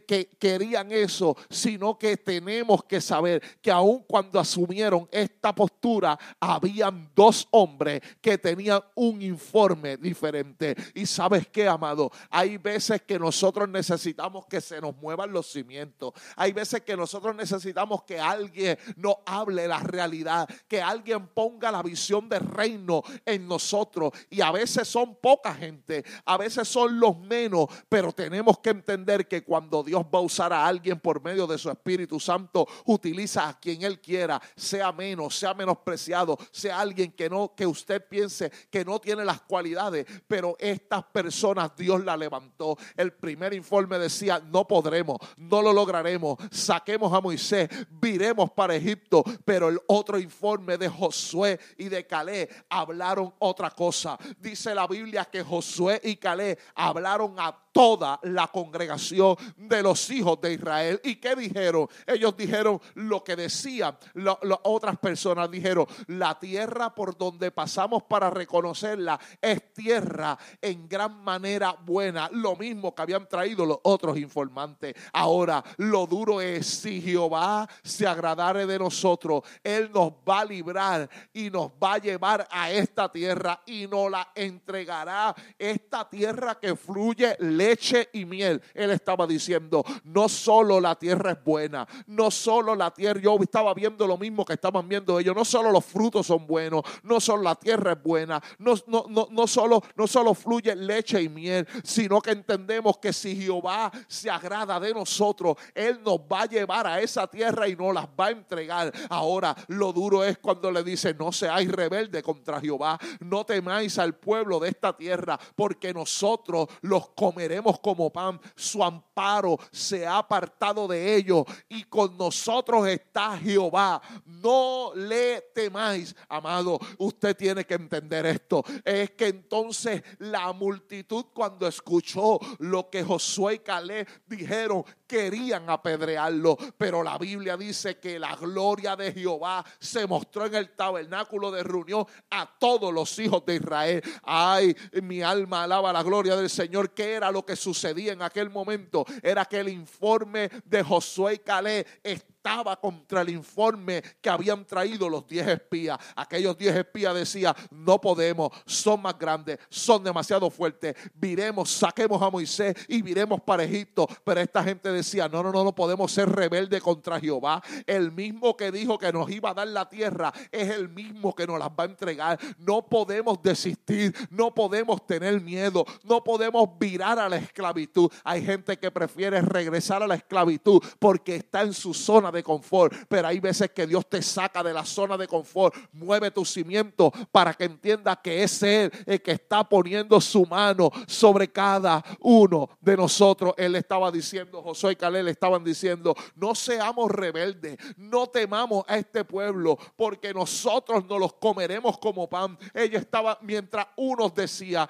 que 0.07 0.29
querían 0.39 0.91
eso, 0.91 1.35
sino 1.49 1.97
que 1.97 2.17
tenemos 2.17 2.83
que 2.83 3.01
saber 3.01 3.41
que 3.61 3.71
aun 3.71 4.03
cuando 4.07 4.39
asumieron 4.39 5.07
esta 5.11 5.46
postura, 5.53 6.17
habían 6.39 7.11
dos 7.15 7.47
hombres 7.51 8.01
que 8.21 8.37
tenían 8.37 8.81
un 8.95 9.21
informe 9.21 9.97
diferente. 9.97 10.75
Y 10.93 11.05
sabes 11.05 11.47
qué, 11.47 11.67
amado, 11.67 12.11
hay 12.29 12.57
veces 12.57 13.01
que 13.01 13.19
nosotros 13.19 13.67
necesitamos 13.69 14.45
que 14.45 14.61
se 14.61 14.81
nos 14.81 14.95
muevan 14.97 15.31
los 15.31 15.47
cimientos. 15.47 16.13
Hay 16.35 16.53
veces 16.53 16.81
que 16.81 16.95
nosotros 16.95 17.35
necesitamos 17.35 18.03
que 18.03 18.19
alguien 18.19 18.77
nos 18.95 19.15
hable 19.25 19.67
la 19.67 19.79
realidad, 19.79 20.47
que 20.67 20.81
alguien 20.81 21.27
ponga 21.27 21.71
la 21.71 21.83
visión 21.83 22.29
del 22.29 22.41
reino 22.41 23.03
en 23.25 23.47
nosotros. 23.47 24.11
Y 24.29 24.41
a 24.41 24.51
veces 24.51 24.87
son 24.87 25.15
poca 25.15 25.53
gente, 25.53 26.03
a 26.25 26.37
veces 26.37 26.67
son 26.67 26.99
los 26.99 27.17
menos, 27.19 27.67
pero 27.89 28.11
tenemos 28.11 28.59
que 28.59 28.69
entender 28.69 29.27
que 29.27 29.43
cuando 29.43 29.83
Dios 29.83 30.03
va 30.03 30.19
a 30.19 30.21
usar 30.21 30.53
a 30.53 30.65
alguien 30.65 30.99
por 30.99 31.21
medio 31.21 31.47
de 31.47 31.57
su 31.57 31.69
Espíritu 31.69 32.19
Santo, 32.19 32.67
utiliza 32.85 33.49
a 33.49 33.59
quien 33.59 33.83
Él 33.83 33.99
quiera, 33.99 34.41
sea 34.55 34.91
menos, 34.91 35.36
sea 35.37 35.53
menospreciado, 35.53 36.37
sea 36.51 36.79
alguien 36.79 37.11
que 37.11 37.29
no, 37.29 37.53
que 37.55 37.65
usted 37.65 38.05
piense 38.07 38.51
que 38.69 38.83
no 38.83 38.99
tiene 38.99 39.23
las 39.23 39.41
cualidades, 39.41 40.05
pero 40.27 40.55
estas 40.59 41.03
personas 41.05 41.75
Dios 41.75 42.03
la 42.03 42.17
levantó. 42.17 42.77
El 42.95 43.13
primer 43.13 43.53
informe 43.53 43.99
decía, 43.99 44.41
no 44.43 44.67
podremos, 44.67 45.17
no 45.37 45.61
lo 45.61 45.73
lograremos, 45.73 46.37
saquemos 46.51 47.13
a 47.13 47.21
Moisés, 47.21 47.69
viremos 47.89 48.51
para 48.51 48.75
Egipto, 48.75 49.23
pero 49.45 49.69
el 49.69 49.79
otro 49.87 50.19
informe 50.19 50.77
de 50.77 50.89
Josué 50.89 51.59
y 51.77 51.89
de 51.89 52.05
Calé 52.05 52.49
hablaron 52.69 53.33
otra 53.39 53.69
cosa. 53.71 54.17
Dice 54.39 54.73
la 54.73 54.87
Biblia 54.87 55.25
que 55.25 55.43
Josué 55.43 56.01
y 56.03 56.15
Calé 56.17 56.57
hablaron 56.75 57.35
a 57.39 57.66
toda 57.77 58.19
la 58.23 58.47
congregación 58.47 59.35
de 59.55 59.83
los 59.83 60.09
hijos 60.09 60.41
de 60.41 60.53
Israel. 60.53 60.99
¿Y 61.03 61.17
qué 61.17 61.35
dijeron? 61.35 61.87
Ellos 62.07 62.35
dijeron 62.35 62.81
lo 62.95 63.23
que 63.23 63.35
decían 63.35 63.95
las 64.15 64.37
otras 64.63 64.97
personas. 64.97 65.51
Dijeron, 65.51 65.85
la 66.07 66.39
tierra 66.39 66.95
por 66.95 67.15
donde 67.15 67.51
pasamos 67.51 68.01
para 68.01 68.31
reconocerla 68.31 69.19
es 69.39 69.75
tierra 69.75 70.35
en 70.59 70.89
gran 70.89 71.23
manera 71.23 71.77
buena. 71.85 72.27
Lo 72.31 72.55
mismo 72.55 72.95
que 72.95 73.01
habían 73.03 73.29
traído 73.29 73.63
los 73.63 73.77
otros 73.83 74.17
informantes. 74.17 74.95
Ahora, 75.13 75.63
lo 75.77 76.07
duro 76.07 76.41
es 76.41 76.65
si 76.65 76.99
Jehová 76.99 77.69
se 77.83 78.07
agradare 78.07 78.65
de 78.65 78.79
nosotros, 78.79 79.43
Él 79.63 79.91
nos 79.93 80.13
va 80.27 80.39
a 80.39 80.45
librar 80.45 81.07
y 81.31 81.51
nos 81.51 81.69
va 81.73 81.93
a 81.93 81.97
llevar 81.99 82.47
a 82.49 82.71
esta 82.71 83.11
tierra 83.11 83.61
y 83.67 83.85
nos 83.85 84.09
la 84.09 84.31
entregará. 84.33 85.35
Esta 85.59 86.09
tierra 86.09 86.59
que 86.59 86.75
fluye 86.75 87.37
lejos 87.39 87.66
leche 87.67 88.09
y 88.13 88.25
miel. 88.25 88.61
Él 88.73 88.91
estaba 88.91 89.27
diciendo, 89.27 89.83
no 90.05 90.29
solo 90.29 90.79
la 90.79 90.95
tierra 90.95 91.31
es 91.31 91.43
buena, 91.43 91.87
no 92.07 92.31
solo 92.31 92.75
la 92.75 92.91
tierra, 92.91 93.19
yo 93.19 93.37
estaba 93.41 93.73
viendo 93.73 94.07
lo 94.07 94.17
mismo 94.17 94.45
que 94.45 94.53
estaban 94.53 94.87
viendo 94.87 95.19
ellos, 95.19 95.35
no 95.35 95.43
solo 95.43 95.71
los 95.71 95.83
frutos 95.83 96.27
son 96.27 96.47
buenos, 96.47 96.83
no 97.03 97.19
solo 97.19 97.43
la 97.43 97.55
tierra 97.55 97.93
es 97.93 98.01
buena, 98.03 98.41
no, 98.59 98.75
no, 98.87 99.05
no, 99.09 99.27
no, 99.29 99.47
solo, 99.47 99.83
no 99.95 100.07
solo 100.07 100.33
fluye 100.33 100.75
leche 100.75 101.21
y 101.21 101.29
miel, 101.29 101.67
sino 101.83 102.21
que 102.21 102.31
entendemos 102.31 102.97
que 102.99 103.11
si 103.11 103.35
Jehová 103.35 103.91
se 104.07 104.29
agrada 104.29 104.79
de 104.79 104.93
nosotros, 104.93 105.57
Él 105.75 105.99
nos 106.05 106.19
va 106.19 106.43
a 106.43 106.45
llevar 106.45 106.87
a 106.87 107.01
esa 107.01 107.27
tierra 107.27 107.67
y 107.67 107.75
nos 107.75 107.93
las 107.93 108.07
va 108.07 108.27
a 108.27 108.31
entregar. 108.31 108.93
Ahora, 109.09 109.55
lo 109.67 109.91
duro 109.91 110.23
es 110.23 110.37
cuando 110.37 110.71
le 110.71 110.83
dice, 110.83 111.13
no 111.13 111.31
seáis 111.31 111.69
rebelde 111.69 112.23
contra 112.23 112.61
Jehová, 112.61 112.97
no 113.19 113.45
temáis 113.45 113.99
al 113.99 114.15
pueblo 114.15 114.59
de 114.59 114.69
esta 114.69 114.95
tierra, 114.95 115.37
porque 115.55 115.93
nosotros 115.93 116.67
los 116.81 117.09
comeremos 117.09 117.56
como 117.81 118.11
pan. 118.11 118.39
Su 118.55 118.83
amparo 118.83 119.57
se 119.71 120.05
ha 120.05 120.17
apartado 120.17 120.87
de 120.87 121.15
ellos 121.15 121.43
y 121.69 121.83
con 121.83 122.17
nosotros 122.17 122.87
está 122.87 123.37
Jehová. 123.37 124.01
No 124.25 124.91
le 124.95 125.41
temáis, 125.53 126.15
amado. 126.29 126.79
Usted 126.97 127.35
tiene 127.35 127.65
que 127.65 127.75
entender 127.75 128.25
esto. 128.25 128.63
Es 128.83 129.11
que 129.11 129.27
entonces 129.27 130.03
la 130.19 130.51
multitud 130.53 131.25
cuando 131.33 131.67
escuchó 131.67 132.39
lo 132.59 132.89
que 132.89 133.03
Josué 133.03 133.55
y 133.55 133.59
Caleb 133.59 134.07
dijeron, 134.25 134.83
querían 135.07 135.69
apedrearlo, 135.69 136.57
pero 136.77 137.01
la 137.01 137.17
Biblia 137.17 137.55
dice 137.57 137.97
que 137.97 138.19
la 138.19 138.35
gloria 138.35 138.95
de 138.95 139.13
Jehová 139.13 139.65
se 139.79 140.05
mostró 140.05 140.45
en 140.45 140.55
el 140.55 140.75
tabernáculo 140.75 141.51
de 141.51 141.63
reunión 141.63 142.05
a 142.29 142.49
todos 142.59 142.93
los 142.93 143.17
hijos 143.19 143.45
de 143.45 143.55
Israel. 143.55 144.03
Ay, 144.23 144.75
mi 145.01 145.21
alma 145.21 145.63
alaba 145.63 145.93
la 145.93 146.03
gloria 146.03 146.35
del 146.35 146.49
Señor. 146.49 146.91
¿Qué 146.91 147.13
era 147.13 147.31
lo 147.31 147.36
que 147.45 147.55
sucedía 147.55 148.13
en 148.13 148.21
aquel 148.21 148.49
momento? 148.49 149.05
Era 149.21 149.45
que 149.45 149.59
el 149.59 149.69
informe 149.69 150.49
de 150.65 150.83
Josué 150.83 151.35
y 151.35 151.39
Caleb 151.39 151.85
estaba 152.03 152.36
contra 152.79 153.21
el 153.21 153.29
informe 153.29 154.01
que 154.21 154.29
habían 154.29 154.65
traído 154.65 155.09
los 155.09 155.27
diez 155.27 155.47
espías. 155.47 155.97
Aquellos 156.15 156.57
diez 156.57 156.75
espías 156.75 157.13
decían, 157.13 157.53
no 157.71 157.99
podemos, 157.99 158.51
son 158.65 159.01
más 159.01 159.17
grandes, 159.17 159.59
son 159.69 160.03
demasiado 160.03 160.49
fuertes, 160.49 160.95
viremos, 161.13 161.69
saquemos 161.69 162.21
a 162.21 162.29
Moisés 162.29 162.75
y 162.87 163.01
viremos 163.01 163.41
para 163.41 163.63
Egipto. 163.63 164.07
Pero 164.23 164.39
esta 164.39 164.63
gente 164.63 164.91
decía, 164.91 165.27
no, 165.27 165.43
no, 165.43 165.51
no, 165.51 165.63
no 165.63 165.75
podemos 165.75 166.11
ser 166.11 166.29
rebeldes 166.29 166.81
contra 166.81 167.19
Jehová. 167.19 167.61
El 167.85 168.11
mismo 168.11 168.55
que 168.55 168.71
dijo 168.71 168.97
que 168.97 169.11
nos 169.11 169.29
iba 169.29 169.49
a 169.49 169.53
dar 169.53 169.67
la 169.67 169.89
tierra 169.89 170.31
es 170.51 170.69
el 170.69 170.89
mismo 170.89 171.35
que 171.35 171.47
nos 171.47 171.59
las 171.59 171.69
va 171.69 171.83
a 171.83 171.87
entregar. 171.87 172.39
No 172.57 172.85
podemos 172.85 173.41
desistir, 173.41 174.15
no 174.29 174.53
podemos 174.53 175.05
tener 175.05 175.41
miedo, 175.41 175.85
no 176.03 176.23
podemos 176.23 176.69
virar 176.79 177.19
a 177.19 177.27
la 177.27 177.37
esclavitud. 177.37 178.09
Hay 178.23 178.43
gente 178.43 178.77
que 178.77 178.89
prefiere 178.89 179.41
regresar 179.41 180.01
a 180.01 180.07
la 180.07 180.15
esclavitud 180.15 180.81
porque 180.99 181.35
está 181.35 181.61
en 181.63 181.73
su 181.73 181.93
zona 181.93 182.31
confort, 182.43 182.93
pero 183.07 183.27
hay 183.27 183.39
veces 183.39 183.71
que 183.71 183.87
Dios 183.87 184.07
te 184.07 184.21
saca 184.21 184.63
de 184.63 184.73
la 184.73 184.85
zona 184.85 185.17
de 185.17 185.27
confort, 185.27 185.75
mueve 185.93 186.31
tu 186.31 186.45
cimiento 186.45 187.11
para 187.31 187.53
que 187.53 187.65
entienda 187.65 188.15
que 188.15 188.43
es 188.43 188.63
Él 188.63 188.91
el 189.05 189.21
que 189.21 189.31
está 189.31 189.63
poniendo 189.63 190.19
su 190.21 190.45
mano 190.45 190.91
sobre 191.07 191.47
cada 191.49 192.03
uno 192.19 192.69
de 192.81 192.97
nosotros. 192.97 193.53
Él 193.57 193.75
estaba 193.75 194.11
diciendo, 194.11 194.61
Josué 194.61 194.93
y 194.93 194.95
Caleb 194.95 195.25
le 195.25 195.31
estaban 195.31 195.63
diciendo, 195.63 196.15
no 196.35 196.55
seamos 196.55 197.11
rebeldes, 197.11 197.77
no 197.97 198.27
temamos 198.27 198.83
a 198.87 198.97
este 198.97 199.23
pueblo, 199.23 199.77
porque 199.95 200.33
nosotros 200.33 201.05
no 201.05 201.19
los 201.19 201.33
comeremos 201.33 201.97
como 201.97 202.29
pan. 202.29 202.57
Ella 202.73 202.99
estaba, 202.99 203.37
mientras 203.41 203.87
unos 203.95 204.33
decía, 204.33 204.87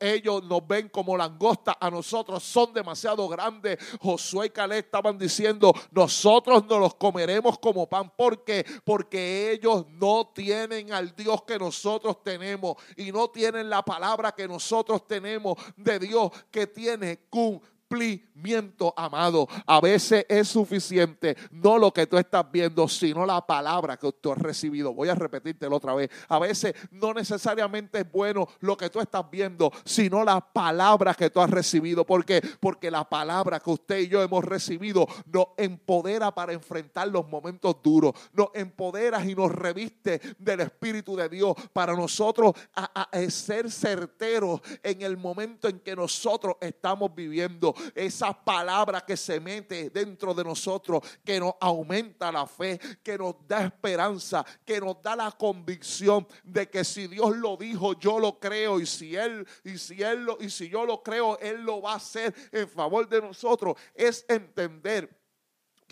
ellos 0.00 0.44
nos 0.44 0.66
ven 0.66 0.88
como 0.88 1.16
langosta, 1.16 1.76
a 1.80 1.90
nosotros 1.90 2.42
son 2.42 2.72
demasiado 2.72 3.28
grandes. 3.28 3.78
Josué 4.00 4.46
y 4.46 4.50
Caleb 4.50 4.84
estaban 4.84 5.18
diciendo, 5.18 5.72
nosotros 5.90 6.64
no 6.68 6.71
los 6.80 6.94
comeremos 6.94 7.58
como 7.58 7.88
pan. 7.88 8.10
¿Por 8.16 8.44
qué? 8.44 8.64
Porque 8.84 9.52
ellos 9.52 9.86
no 9.88 10.30
tienen 10.34 10.92
al 10.92 11.14
Dios 11.14 11.42
que 11.42 11.58
nosotros 11.58 12.22
tenemos 12.22 12.76
y 12.96 13.12
no 13.12 13.28
tienen 13.30 13.68
la 13.70 13.82
palabra 13.82 14.32
que 14.32 14.46
nosotros 14.46 15.06
tenemos 15.06 15.56
de 15.76 15.98
Dios 15.98 16.30
que 16.50 16.66
tiene 16.66 17.20
cumplimiento 17.28 17.71
amado. 18.96 19.48
A 19.66 19.80
veces 19.80 20.26
es 20.28 20.48
suficiente 20.48 21.36
no 21.50 21.78
lo 21.78 21.92
que 21.92 22.06
tú 22.06 22.18
estás 22.18 22.50
viendo, 22.50 22.88
sino 22.88 23.24
la 23.24 23.44
palabra 23.46 23.96
que 23.96 24.10
tú 24.12 24.32
has 24.32 24.38
recibido. 24.38 24.94
Voy 24.94 25.08
a 25.08 25.14
repetírtelo 25.14 25.76
otra 25.76 25.94
vez. 25.94 26.10
A 26.28 26.38
veces 26.38 26.74
no 26.90 27.14
necesariamente 27.14 28.00
es 28.00 28.10
bueno 28.10 28.48
lo 28.60 28.76
que 28.76 28.90
tú 28.90 29.00
estás 29.00 29.24
viendo, 29.30 29.70
sino 29.84 30.24
la 30.24 30.40
palabra 30.40 31.14
que 31.14 31.30
tú 31.30 31.40
has 31.40 31.50
recibido. 31.50 32.04
¿Por 32.04 32.24
qué? 32.24 32.42
Porque 32.60 32.90
la 32.90 33.08
palabra 33.08 33.60
que 33.60 33.70
usted 33.70 33.98
y 34.00 34.08
yo 34.08 34.22
hemos 34.22 34.44
recibido 34.44 35.06
nos 35.26 35.48
empodera 35.56 36.34
para 36.34 36.52
enfrentar 36.52 37.08
los 37.08 37.28
momentos 37.28 37.76
duros. 37.82 38.14
Nos 38.32 38.48
empodera 38.54 39.24
y 39.24 39.34
nos 39.34 39.52
reviste 39.52 40.20
del 40.38 40.60
Espíritu 40.60 41.16
de 41.16 41.28
Dios 41.28 41.54
para 41.72 41.94
nosotros 41.94 42.54
a, 42.74 43.08
ser 43.28 43.70
certeros 43.70 44.60
en 44.82 45.02
el 45.02 45.16
momento 45.16 45.68
en 45.68 45.78
que 45.80 45.94
nosotros 45.94 46.56
estamos 46.60 47.14
viviendo. 47.14 47.74
Esa 47.94 48.32
palabra 48.32 49.00
que 49.00 49.16
se 49.16 49.40
mete 49.40 49.90
dentro 49.90 50.34
de 50.34 50.44
nosotros, 50.44 51.02
que 51.24 51.38
nos 51.40 51.54
aumenta 51.60 52.30
la 52.32 52.46
fe, 52.46 52.78
que 53.02 53.16
nos 53.16 53.36
da 53.46 53.64
esperanza, 53.64 54.44
que 54.64 54.80
nos 54.80 55.02
da 55.02 55.16
la 55.16 55.30
convicción 55.32 56.26
de 56.44 56.68
que 56.68 56.84
si 56.84 57.06
Dios 57.06 57.36
lo 57.36 57.56
dijo, 57.56 57.98
yo 57.98 58.18
lo 58.18 58.38
creo 58.38 58.80
y 58.80 58.86
si 58.86 59.16
él 59.16 59.46
y 59.64 59.78
si 59.78 60.02
él 60.02 60.24
lo, 60.24 60.38
y 60.40 60.50
si 60.50 60.68
yo 60.68 60.84
lo 60.84 61.02
creo, 61.02 61.38
él 61.38 61.62
lo 61.62 61.80
va 61.82 61.92
a 61.92 61.96
hacer 61.96 62.34
en 62.50 62.68
favor 62.68 63.08
de 63.08 63.20
nosotros, 63.20 63.76
es 63.94 64.24
entender 64.28 65.21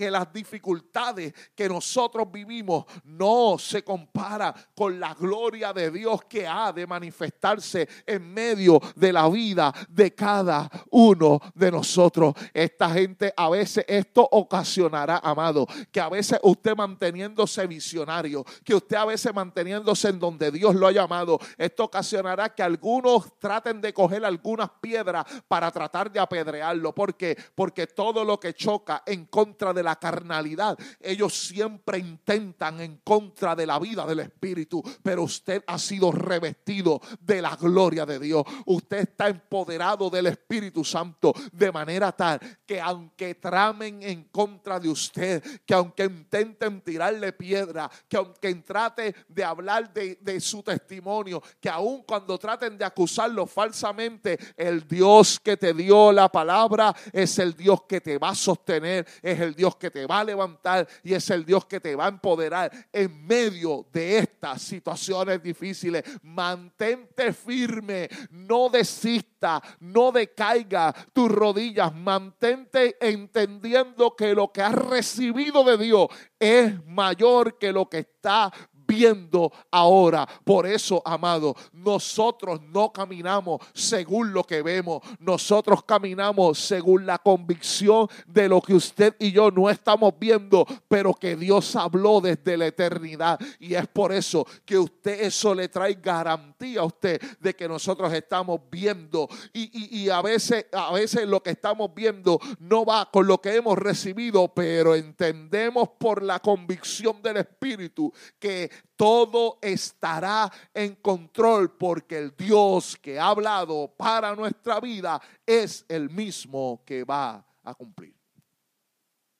que 0.00 0.10
las 0.10 0.32
dificultades 0.32 1.34
que 1.54 1.68
nosotros 1.68 2.32
vivimos 2.32 2.86
no 3.04 3.58
se 3.58 3.84
compara 3.84 4.54
con 4.74 4.98
la 4.98 5.12
gloria 5.12 5.74
de 5.74 5.90
Dios 5.90 6.24
que 6.24 6.46
ha 6.46 6.72
de 6.72 6.86
manifestarse 6.86 7.86
en 8.06 8.32
medio 8.32 8.80
de 8.96 9.12
la 9.12 9.28
vida 9.28 9.74
de 9.90 10.14
cada 10.14 10.70
uno 10.88 11.38
de 11.54 11.70
nosotros. 11.70 12.32
Esta 12.54 12.88
gente 12.88 13.34
a 13.36 13.50
veces 13.50 13.84
esto 13.86 14.26
ocasionará, 14.32 15.18
amado, 15.18 15.66
que 15.92 16.00
a 16.00 16.08
veces 16.08 16.38
usted 16.44 16.74
manteniéndose 16.74 17.66
visionario, 17.66 18.42
que 18.64 18.74
usted 18.74 18.96
a 18.96 19.04
veces 19.04 19.34
manteniéndose 19.34 20.08
en 20.08 20.18
donde 20.18 20.50
Dios 20.50 20.74
lo 20.76 20.86
ha 20.86 20.92
llamado, 20.92 21.38
esto 21.58 21.84
ocasionará 21.84 22.48
que 22.54 22.62
algunos 22.62 23.38
traten 23.38 23.82
de 23.82 23.92
coger 23.92 24.24
algunas 24.24 24.70
piedras 24.80 25.26
para 25.46 25.70
tratar 25.70 26.10
de 26.10 26.20
apedrearlo. 26.20 26.94
¿Por 26.94 27.14
qué? 27.16 27.36
Porque 27.54 27.86
todo 27.86 28.24
lo 28.24 28.40
que 28.40 28.54
choca 28.54 29.02
en 29.04 29.26
contra 29.26 29.74
de 29.74 29.82
la 29.82 29.89
carnalidad. 29.96 30.78
Ellos 31.00 31.34
siempre 31.34 31.98
intentan 31.98 32.80
en 32.80 32.98
contra 32.98 33.54
de 33.54 33.66
la 33.66 33.78
vida 33.78 34.06
del 34.06 34.20
Espíritu, 34.20 34.82
pero 35.02 35.24
usted 35.24 35.64
ha 35.66 35.78
sido 35.78 36.12
revestido 36.12 37.00
de 37.20 37.42
la 37.42 37.56
gloria 37.56 38.06
de 38.06 38.18
Dios. 38.18 38.44
Usted 38.66 38.98
está 38.98 39.28
empoderado 39.28 40.10
del 40.10 40.26
Espíritu 40.26 40.84
Santo 40.84 41.32
de 41.52 41.72
manera 41.72 42.12
tal 42.12 42.40
que 42.66 42.80
aunque 42.80 43.34
tramen 43.34 44.02
en 44.02 44.24
contra 44.24 44.78
de 44.78 44.88
usted, 44.88 45.42
que 45.64 45.74
aunque 45.74 46.04
intenten 46.04 46.80
tirarle 46.82 47.32
piedra, 47.32 47.90
que 48.08 48.16
aunque 48.16 48.54
trate 48.54 49.14
de 49.28 49.44
hablar 49.44 49.92
de, 49.92 50.18
de 50.20 50.40
su 50.40 50.62
testimonio, 50.62 51.42
que 51.60 51.68
aun 51.68 52.02
cuando 52.02 52.38
traten 52.38 52.76
de 52.76 52.84
acusarlo 52.84 53.46
falsamente, 53.46 54.38
el 54.56 54.86
Dios 54.86 55.40
que 55.40 55.56
te 55.56 55.72
dio 55.74 56.12
la 56.12 56.28
palabra 56.28 56.94
es 57.12 57.38
el 57.38 57.56
Dios 57.56 57.82
que 57.88 58.00
te 58.00 58.18
va 58.18 58.30
a 58.30 58.34
sostener, 58.34 59.06
es 59.22 59.40
el 59.40 59.54
Dios 59.54 59.76
que 59.80 59.90
te 59.90 60.06
va 60.06 60.20
a 60.20 60.24
levantar 60.24 60.86
y 61.02 61.14
es 61.14 61.28
el 61.30 61.44
Dios 61.44 61.64
que 61.64 61.80
te 61.80 61.96
va 61.96 62.04
a 62.04 62.08
empoderar 62.08 62.70
en 62.92 63.26
medio 63.26 63.86
de 63.92 64.18
estas 64.18 64.62
situaciones 64.62 65.42
difíciles. 65.42 66.04
Mantente 66.22 67.32
firme, 67.32 68.08
no 68.30 68.68
desista, 68.68 69.60
no 69.80 70.12
decaiga 70.12 70.94
tus 71.12 71.28
rodillas, 71.28 71.92
mantente 71.92 72.96
entendiendo 73.00 74.14
que 74.14 74.34
lo 74.34 74.52
que 74.52 74.62
has 74.62 74.74
recibido 74.74 75.64
de 75.64 75.78
Dios 75.78 76.08
es 76.38 76.84
mayor 76.86 77.58
que 77.58 77.72
lo 77.72 77.88
que 77.88 77.98
está 77.98 78.52
viendo 78.90 79.52
ahora. 79.70 80.28
Por 80.44 80.66
eso, 80.66 81.00
amado, 81.04 81.54
nosotros 81.72 82.60
no 82.60 82.92
caminamos 82.92 83.60
según 83.72 84.32
lo 84.32 84.42
que 84.42 84.62
vemos. 84.62 85.00
Nosotros 85.20 85.84
caminamos 85.84 86.58
según 86.58 87.06
la 87.06 87.18
convicción 87.18 88.08
de 88.26 88.48
lo 88.48 88.60
que 88.60 88.74
usted 88.74 89.14
y 89.20 89.30
yo 89.30 89.52
no 89.52 89.70
estamos 89.70 90.12
viendo, 90.18 90.66
pero 90.88 91.14
que 91.14 91.36
Dios 91.36 91.76
habló 91.76 92.20
desde 92.20 92.56
la 92.56 92.66
eternidad. 92.66 93.38
Y 93.60 93.74
es 93.74 93.86
por 93.86 94.12
eso 94.12 94.44
que 94.64 94.76
usted 94.76 95.20
eso 95.20 95.54
le 95.54 95.68
trae 95.68 95.94
garantía 95.94 96.80
a 96.80 96.84
usted 96.84 97.20
de 97.38 97.54
que 97.54 97.68
nosotros 97.68 98.12
estamos 98.12 98.60
viendo. 98.70 99.28
Y, 99.52 100.00
y 100.02 100.10
a, 100.10 100.20
veces, 100.20 100.66
a 100.72 100.92
veces 100.92 101.28
lo 101.28 101.40
que 101.42 101.50
estamos 101.50 101.94
viendo 101.94 102.40
no 102.58 102.84
va 102.84 103.08
con 103.08 103.28
lo 103.28 103.40
que 103.40 103.54
hemos 103.54 103.78
recibido, 103.78 104.48
pero 104.48 104.96
entendemos 104.96 105.90
por 105.98 106.24
la 106.24 106.40
convicción 106.40 107.22
del 107.22 107.36
Espíritu 107.36 108.12
que 108.40 108.70
todo 108.96 109.58
estará 109.62 110.50
en 110.74 110.96
control 110.96 111.76
porque 111.76 112.18
el 112.18 112.36
Dios 112.36 112.96
que 112.96 113.18
ha 113.18 113.28
hablado 113.28 113.94
para 113.96 114.34
nuestra 114.34 114.80
vida 114.80 115.20
es 115.46 115.84
el 115.88 116.10
mismo 116.10 116.82
que 116.84 117.04
va 117.04 117.44
a 117.62 117.74
cumplir. 117.74 118.14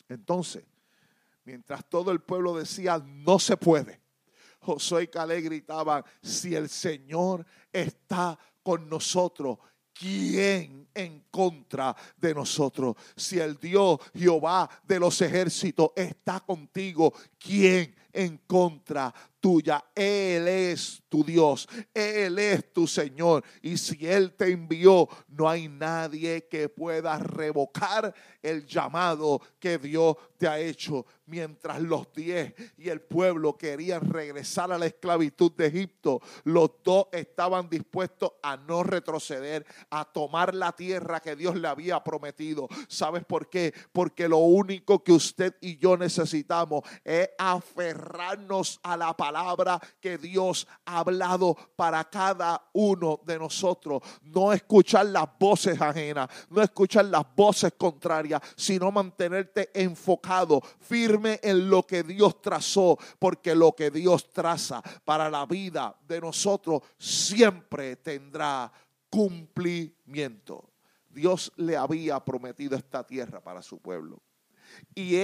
Entonces, 0.09 0.65
mientras 1.45 1.89
todo 1.89 2.11
el 2.11 2.21
pueblo 2.21 2.57
decía, 2.57 3.03
no 3.05 3.39
se 3.39 3.57
puede, 3.57 4.01
Josué 4.61 5.05
y 5.05 5.09
Calé 5.09 5.41
gritaban, 5.41 6.05
si 6.23 6.55
el 6.55 6.69
Señor 6.69 7.47
está 7.73 8.39
con 8.63 8.89
nosotros, 8.89 9.59
¿quién 9.93 10.89
en 10.95 11.27
contra 11.31 11.97
de 12.17 12.35
nosotros? 12.35 12.97
Si 13.17 13.39
el 13.39 13.57
Dios 13.57 13.99
Jehová 14.15 14.69
de 14.85 14.99
los 14.99 15.21
ejércitos 15.23 15.91
está 15.97 16.41
contigo, 16.41 17.13
¿quién 17.39 17.95
en 18.13 18.39
contra 18.47 19.13
tuya? 19.41 19.85
Él 19.95 20.47
es 20.49 21.03
tu 21.09 21.25
Dios, 21.25 21.69
Él 21.93 22.39
es 22.39 22.73
tu 22.73 22.87
Señor. 22.87 23.43
Y 23.63 23.77
si 23.77 24.07
Él 24.07 24.33
te 24.33 24.53
envió, 24.53 25.09
no 25.29 25.49
hay 25.49 25.69
nadie 25.69 26.47
que 26.49 26.69
pueda 26.69 27.19
revocar 27.19 28.15
el 28.43 28.67
llamado 28.67 29.41
que 29.59 29.79
Dios 29.79 30.17
te 30.37 30.47
ha 30.49 30.59
hecho. 30.59 31.07
Mientras 31.27 31.81
los 31.81 32.13
diez 32.13 32.55
y 32.77 32.89
el 32.89 33.01
pueblo 33.01 33.57
querían 33.57 34.11
regresar 34.11 34.73
a 34.73 34.79
la 34.79 34.87
esclavitud 34.87 35.53
de 35.53 35.67
Egipto, 35.67 36.21
los 36.43 36.71
dos 36.83 37.07
estaban 37.13 37.69
dispuestos 37.69 38.33
a 38.43 38.57
no 38.57 38.83
retroceder, 38.83 39.65
a 39.91 40.05
tomar 40.05 40.55
la 40.57 40.73
tierra 40.73 41.21
que 41.21 41.37
Dios 41.37 41.55
le 41.55 41.69
había 41.69 42.03
prometido. 42.03 42.69
¿Sabes 42.89 43.25
por 43.25 43.49
qué? 43.49 43.73
Porque 43.93 44.29
lo 44.29 44.39
único 44.39 45.05
que 45.05 45.13
usted 45.13 45.55
y 45.61 45.79
yo 45.79 45.97
necesitamos 45.97 46.83
es 47.05 47.31
a 48.83 48.97
la 48.97 49.17
palabra 49.17 49.81
que 50.01 50.19
Dios 50.19 50.67
ha 50.85 50.99
hablado 51.01 51.57
para 51.77 52.05
cada 52.05 52.69
uno 52.73 53.21
de 53.25 53.39
nosotros. 53.39 54.03
No 54.23 54.53
escuchar 54.53 55.07
las 55.07 55.27
voces 55.39 55.81
ajenas, 55.81 56.29
no 56.49 56.63
escuchar 56.63 57.07
las 57.07 57.25
voces 57.35 57.73
contrarias, 57.77 58.41
sino 58.57 58.91
mantenerte 58.91 59.71
enfocado, 59.75 60.61
firme 60.81 61.41
en 61.43 61.69
lo 61.69 61.87
que 61.87 62.03
Dios 62.03 62.41
trazó, 62.43 62.99
porque 63.19 63.55
lo 63.55 63.73
que 63.73 63.91
Dios 63.91 64.31
traza 64.31 64.83
para 65.05 65.31
la 65.31 65.47
vida 65.47 65.95
de 66.07 66.21
nosotros 66.21 66.83
siempre 66.99 67.97
tendrá 67.97 68.73
cumplimiento. 69.09 70.71
Dios 71.09 71.53
le 71.57 71.77
había 71.77 72.21
prometido 72.25 72.77
esta 72.77 73.05
tierra 73.05 73.41
para 73.41 73.63
su 73.63 73.79
pueblo. 73.79 74.23
Y 74.95 75.17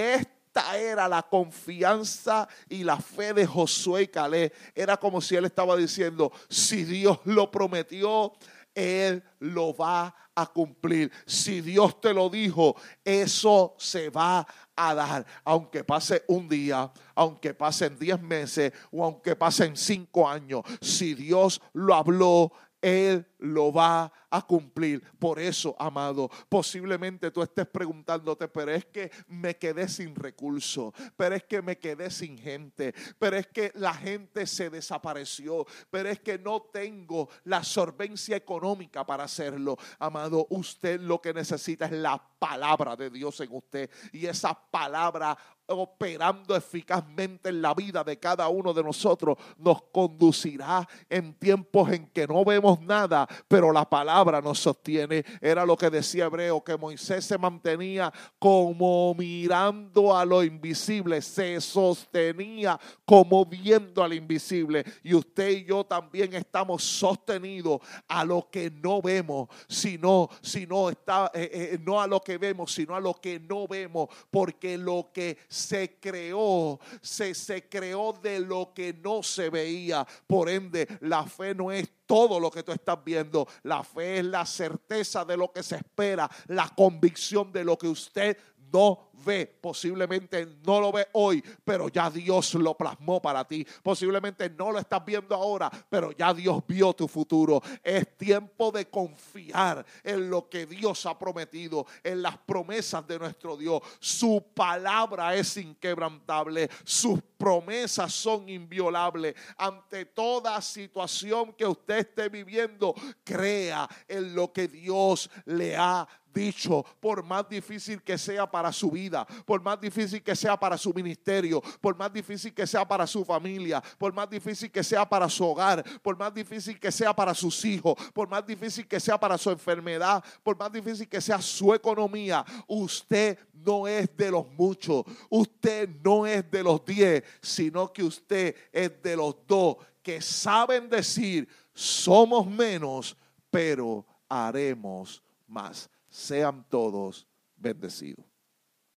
era 0.77 1.09
la 1.09 1.23
confianza 1.23 2.49
y 2.69 2.85
la 2.85 2.99
fe 2.99 3.33
de 3.33 3.47
Josué 3.47 4.03
y 4.03 4.09
Caleb. 4.09 4.53
Era 4.75 4.97
como 4.97 5.21
si 5.21 5.37
él 5.37 5.45
estaba 5.45 5.77
diciendo, 5.77 6.33
si 6.49 6.85
Dios 6.85 7.19
lo 7.25 7.51
prometió, 7.51 8.33
él 8.75 9.25
lo 9.40 9.75
va 9.75 10.14
a 10.35 10.47
cumplir. 10.47 11.11
Si 11.25 11.62
Dios 11.62 12.01
te 12.01 12.12
lo 12.12 12.29
dijo, 12.29 12.77
eso 13.05 13.75
se 13.79 14.11
va 14.11 14.47
a 14.77 14.95
dar. 14.95 15.27
Aunque 15.45 15.83
pase 15.83 16.25
un 16.29 16.49
día, 16.49 16.92
aunque 17.14 17.55
pasen 17.55 17.99
diez 17.99 18.21
meses 18.21 18.73
o 18.92 19.03
aunque 19.03 19.35
pasen 19.35 19.77
cinco 19.77 20.29
años. 20.29 20.62
Si 20.83 21.14
Dios 21.14 21.61
lo 21.73 21.95
habló, 21.95 22.53
él 22.87 23.27
lo 23.38 23.72
va 23.72 24.12
a 24.31 24.42
cumplir. 24.42 25.03
Por 25.18 25.40
eso, 25.40 25.75
amado, 25.77 26.31
posiblemente 26.49 27.33
tú 27.33 27.42
estés 27.42 27.66
preguntándote, 27.66 28.46
pero 28.46 28.70
es 28.70 28.85
que 28.85 29.11
me 29.27 29.57
quedé 29.57 29.88
sin 29.88 30.14
recursos, 30.14 30.94
pero 31.16 31.35
es 31.35 31.42
que 31.42 31.61
me 31.62 31.79
quedé 31.79 32.11
sin 32.11 32.38
gente, 32.38 32.94
pero 33.18 33.37
es 33.37 33.49
que 33.49 33.72
la 33.75 33.92
gente 33.92 34.46
se 34.46 34.70
desapareció, 34.70 35.66
pero 35.90 36.09
es 36.09 36.20
que 36.20 36.38
no 36.38 36.62
tengo 36.62 37.29
la 37.42 37.64
solvencia 37.64 38.37
económica 38.37 39.05
para 39.05 39.25
hacerlo. 39.25 39.77
Amado, 39.99 40.46
usted 40.51 41.01
lo 41.01 41.20
que 41.20 41.35
necesita 41.35 41.87
es 41.87 41.92
la 41.92 42.22
palabra 42.38 42.94
de 42.94 43.11
Dios 43.11 43.40
en 43.40 43.53
usted 43.53 43.90
y 44.12 44.27
esa 44.27 44.55
palabra 44.55 45.37
operando 45.68 46.55
eficazmente 46.55 47.48
en 47.48 47.62
la 47.62 47.74
vida 47.74 48.05
de 48.05 48.18
cada 48.18 48.48
uno 48.48 48.72
de 48.72 48.83
nosotros, 48.83 49.37
nos 49.59 49.83
conducirá 49.92 50.87
en 51.09 51.35
tiempos 51.35 51.92
en 51.92 52.07
que 52.09 52.26
no 52.26 52.44
vemos 52.44 52.81
nada, 52.81 53.26
pero 53.48 53.72
la 53.72 53.88
palabra 53.88 54.40
nos 54.40 54.61
sostiene. 54.61 55.24
Era 55.40 55.66
lo 55.66 55.76
que 55.76 55.90
decía 55.90 56.26
Hebreo, 56.26 56.62
que 56.62 56.76
Moisés 56.76 57.24
se 57.24 57.38
mantenía 57.38 58.12
como 58.38 59.14
mirando 59.14 60.16
a 60.16 60.24
lo 60.24 60.42
invisible, 60.42 61.20
se 61.22 61.61
sostenía 61.61 62.79
como 63.05 63.44
viendo 63.44 64.02
al 64.02 64.12
invisible. 64.12 64.85
Y 65.02 65.14
usted 65.14 65.50
y 65.50 65.64
yo 65.64 65.85
también 65.85 66.35
estamos 66.35 66.83
sostenidos 66.83 67.81
a 68.09 68.24
lo 68.24 68.48
que 68.50 68.70
no 68.70 69.02
vemos, 69.02 69.48
sino, 69.68 70.29
sino 70.40 70.90
está, 70.90 71.31
eh, 71.35 71.50
eh, 71.52 71.79
no 71.83 72.00
a 72.00 72.07
lo 72.07 72.20
que 72.20 72.38
vemos, 72.38 72.72
sino 72.72 72.94
a 72.94 73.00
lo 73.00 73.14
que 73.14 73.40
no 73.40 73.66
vemos, 73.66 74.09
porque 74.31 74.79
lo 74.79 75.11
que 75.12 75.38
se 75.57 75.99
creó, 75.99 76.79
se, 77.01 77.35
se 77.35 77.69
creó 77.69 78.12
de 78.12 78.40
lo 78.40 78.73
que 78.75 78.92
no 78.92 79.23
se 79.23 79.51
veía. 79.51 80.07
Por 80.27 80.49
ende, 80.49 80.87
la 81.01 81.25
fe 81.25 81.55
no 81.55 81.73
es 81.73 81.88
todo 82.07 82.38
lo 82.38 82.51
que 82.51 82.62
tú 82.62 82.73
estás 82.73 83.03
viendo. 83.05 83.49
La 83.62 83.83
fe 83.83 84.19
es 84.19 84.25
la 84.25 84.47
certeza 84.47 85.25
de 85.25 85.37
lo 85.37 85.53
que 85.53 85.62
se 85.62 85.77
espera, 85.77 86.31
la 86.47 86.69
convicción 86.69 87.53
de 87.53 87.64
lo 87.64 87.77
que 87.77 87.88
usted 87.88 88.37
no 88.77 89.09
ve, 89.25 89.47
posiblemente 89.47 90.47
no 90.67 90.81
lo 90.81 90.93
ve 90.93 91.09
hoy, 91.15 91.43
pero 91.65 91.89
ya 91.89 92.11
Dios 92.11 92.53
lo 92.55 92.77
plasmó 92.77 93.23
para 93.23 93.43
ti. 93.49 93.67
Posiblemente 93.83 94.51
no 94.51 94.71
lo 94.71 94.79
estás 94.79 95.03
viendo 95.03 95.35
ahora, 95.35 95.71
pero 95.89 96.12
ya 96.12 96.35
Dios 96.35 96.62
vio 96.69 96.93
tu 96.93 97.09
futuro. 97.09 97.62
Es 97.83 98.19
tiempo 98.19 98.71
de 98.71 98.91
confiar 98.91 99.85
en 100.05 100.29
lo 100.29 100.51
que 100.51 100.67
Dios 100.67 101.07
ha 101.07 101.19
prometido, 101.19 101.87
en 102.05 102.21
las 102.21 102.37
promesas 102.37 103.07
de 103.07 103.19
nuestro 103.19 103.57
Dios. 103.57 103.81
Su 103.99 104.45
palabra 104.55 105.35
es 105.35 105.57
inquebrantable, 105.57 106.69
sus 106.85 107.19
promesas 107.39 108.12
son 108.12 108.47
inviolables. 108.51 109.35
Ante 109.57 110.05
toda 110.05 110.61
situación 110.61 111.55
que 111.55 111.67
usted 111.67 112.01
esté 112.01 112.29
viviendo, 112.29 112.95
crea 113.25 113.89
en 114.07 114.35
lo 114.35 114.53
que 114.53 114.69
Dios 114.69 115.31
le 115.47 115.75
ha 115.77 116.07
dicho, 116.37 116.85
por 117.01 117.25
más 117.25 117.49
difícil 117.49 118.03
que 118.03 118.18
sea 118.18 118.49
para 118.49 118.70
su 118.70 118.90
vida, 118.90 119.27
por 119.44 119.62
más 119.62 119.81
difícil 119.81 120.22
que 120.22 120.37
sea 120.37 120.57
para 120.57 120.77
su 120.77 120.92
ministerio, 120.92 121.62
por 121.81 121.96
más 121.96 122.12
difícil 122.12 122.53
que 122.53 122.66
sea 122.66 122.87
para 122.87 123.07
su 123.07 123.25
familia, 123.25 123.83
por 123.99 124.12
más 124.12 124.29
difícil 124.29 124.70
que 124.70 124.85
sea 124.85 125.09
para 125.09 125.29
su 125.29 125.44
hogar, 125.44 125.83
por 126.03 126.16
más 126.16 126.33
difícil 126.33 126.79
que 126.79 126.92
sea 126.92 127.14
para 127.16 127.35
sus 127.35 127.64
hijos, 127.64 127.94
por 128.12 128.29
más 128.29 128.46
difícil 128.46 128.87
que 128.87 129.01
sea 129.01 129.18
para 129.18 129.38
su 129.38 129.51
enfermedad, 129.51 130.22
por 130.42 130.57
más 130.59 130.70
difícil 130.70 131.09
que 131.09 131.20
sea 131.20 131.40
su 131.40 131.72
economía, 131.72 132.44
usted 132.66 133.38
no 133.55 133.88
es 133.88 134.14
de 134.14 134.31
los 134.31 134.46
muchos, 134.53 135.05
usted 135.31 135.88
no 136.05 136.27
es 136.27 136.49
de 136.51 136.62
los 136.62 136.85
diez, 136.85 137.25
sino 137.40 137.90
que 137.90 138.05
usted 138.05 138.55
es 138.70 139.03
de 139.03 139.16
los 139.16 139.35
dos 139.46 139.77
que 140.03 140.20
saben 140.20 140.88
decir, 140.88 141.49
somos 141.72 142.46
menos, 142.46 143.16
pero 143.51 144.05
haremos 144.29 145.22
más 145.46 145.88
sean 146.16 146.64
todos 146.70 147.29
bendecidos. 147.57 148.24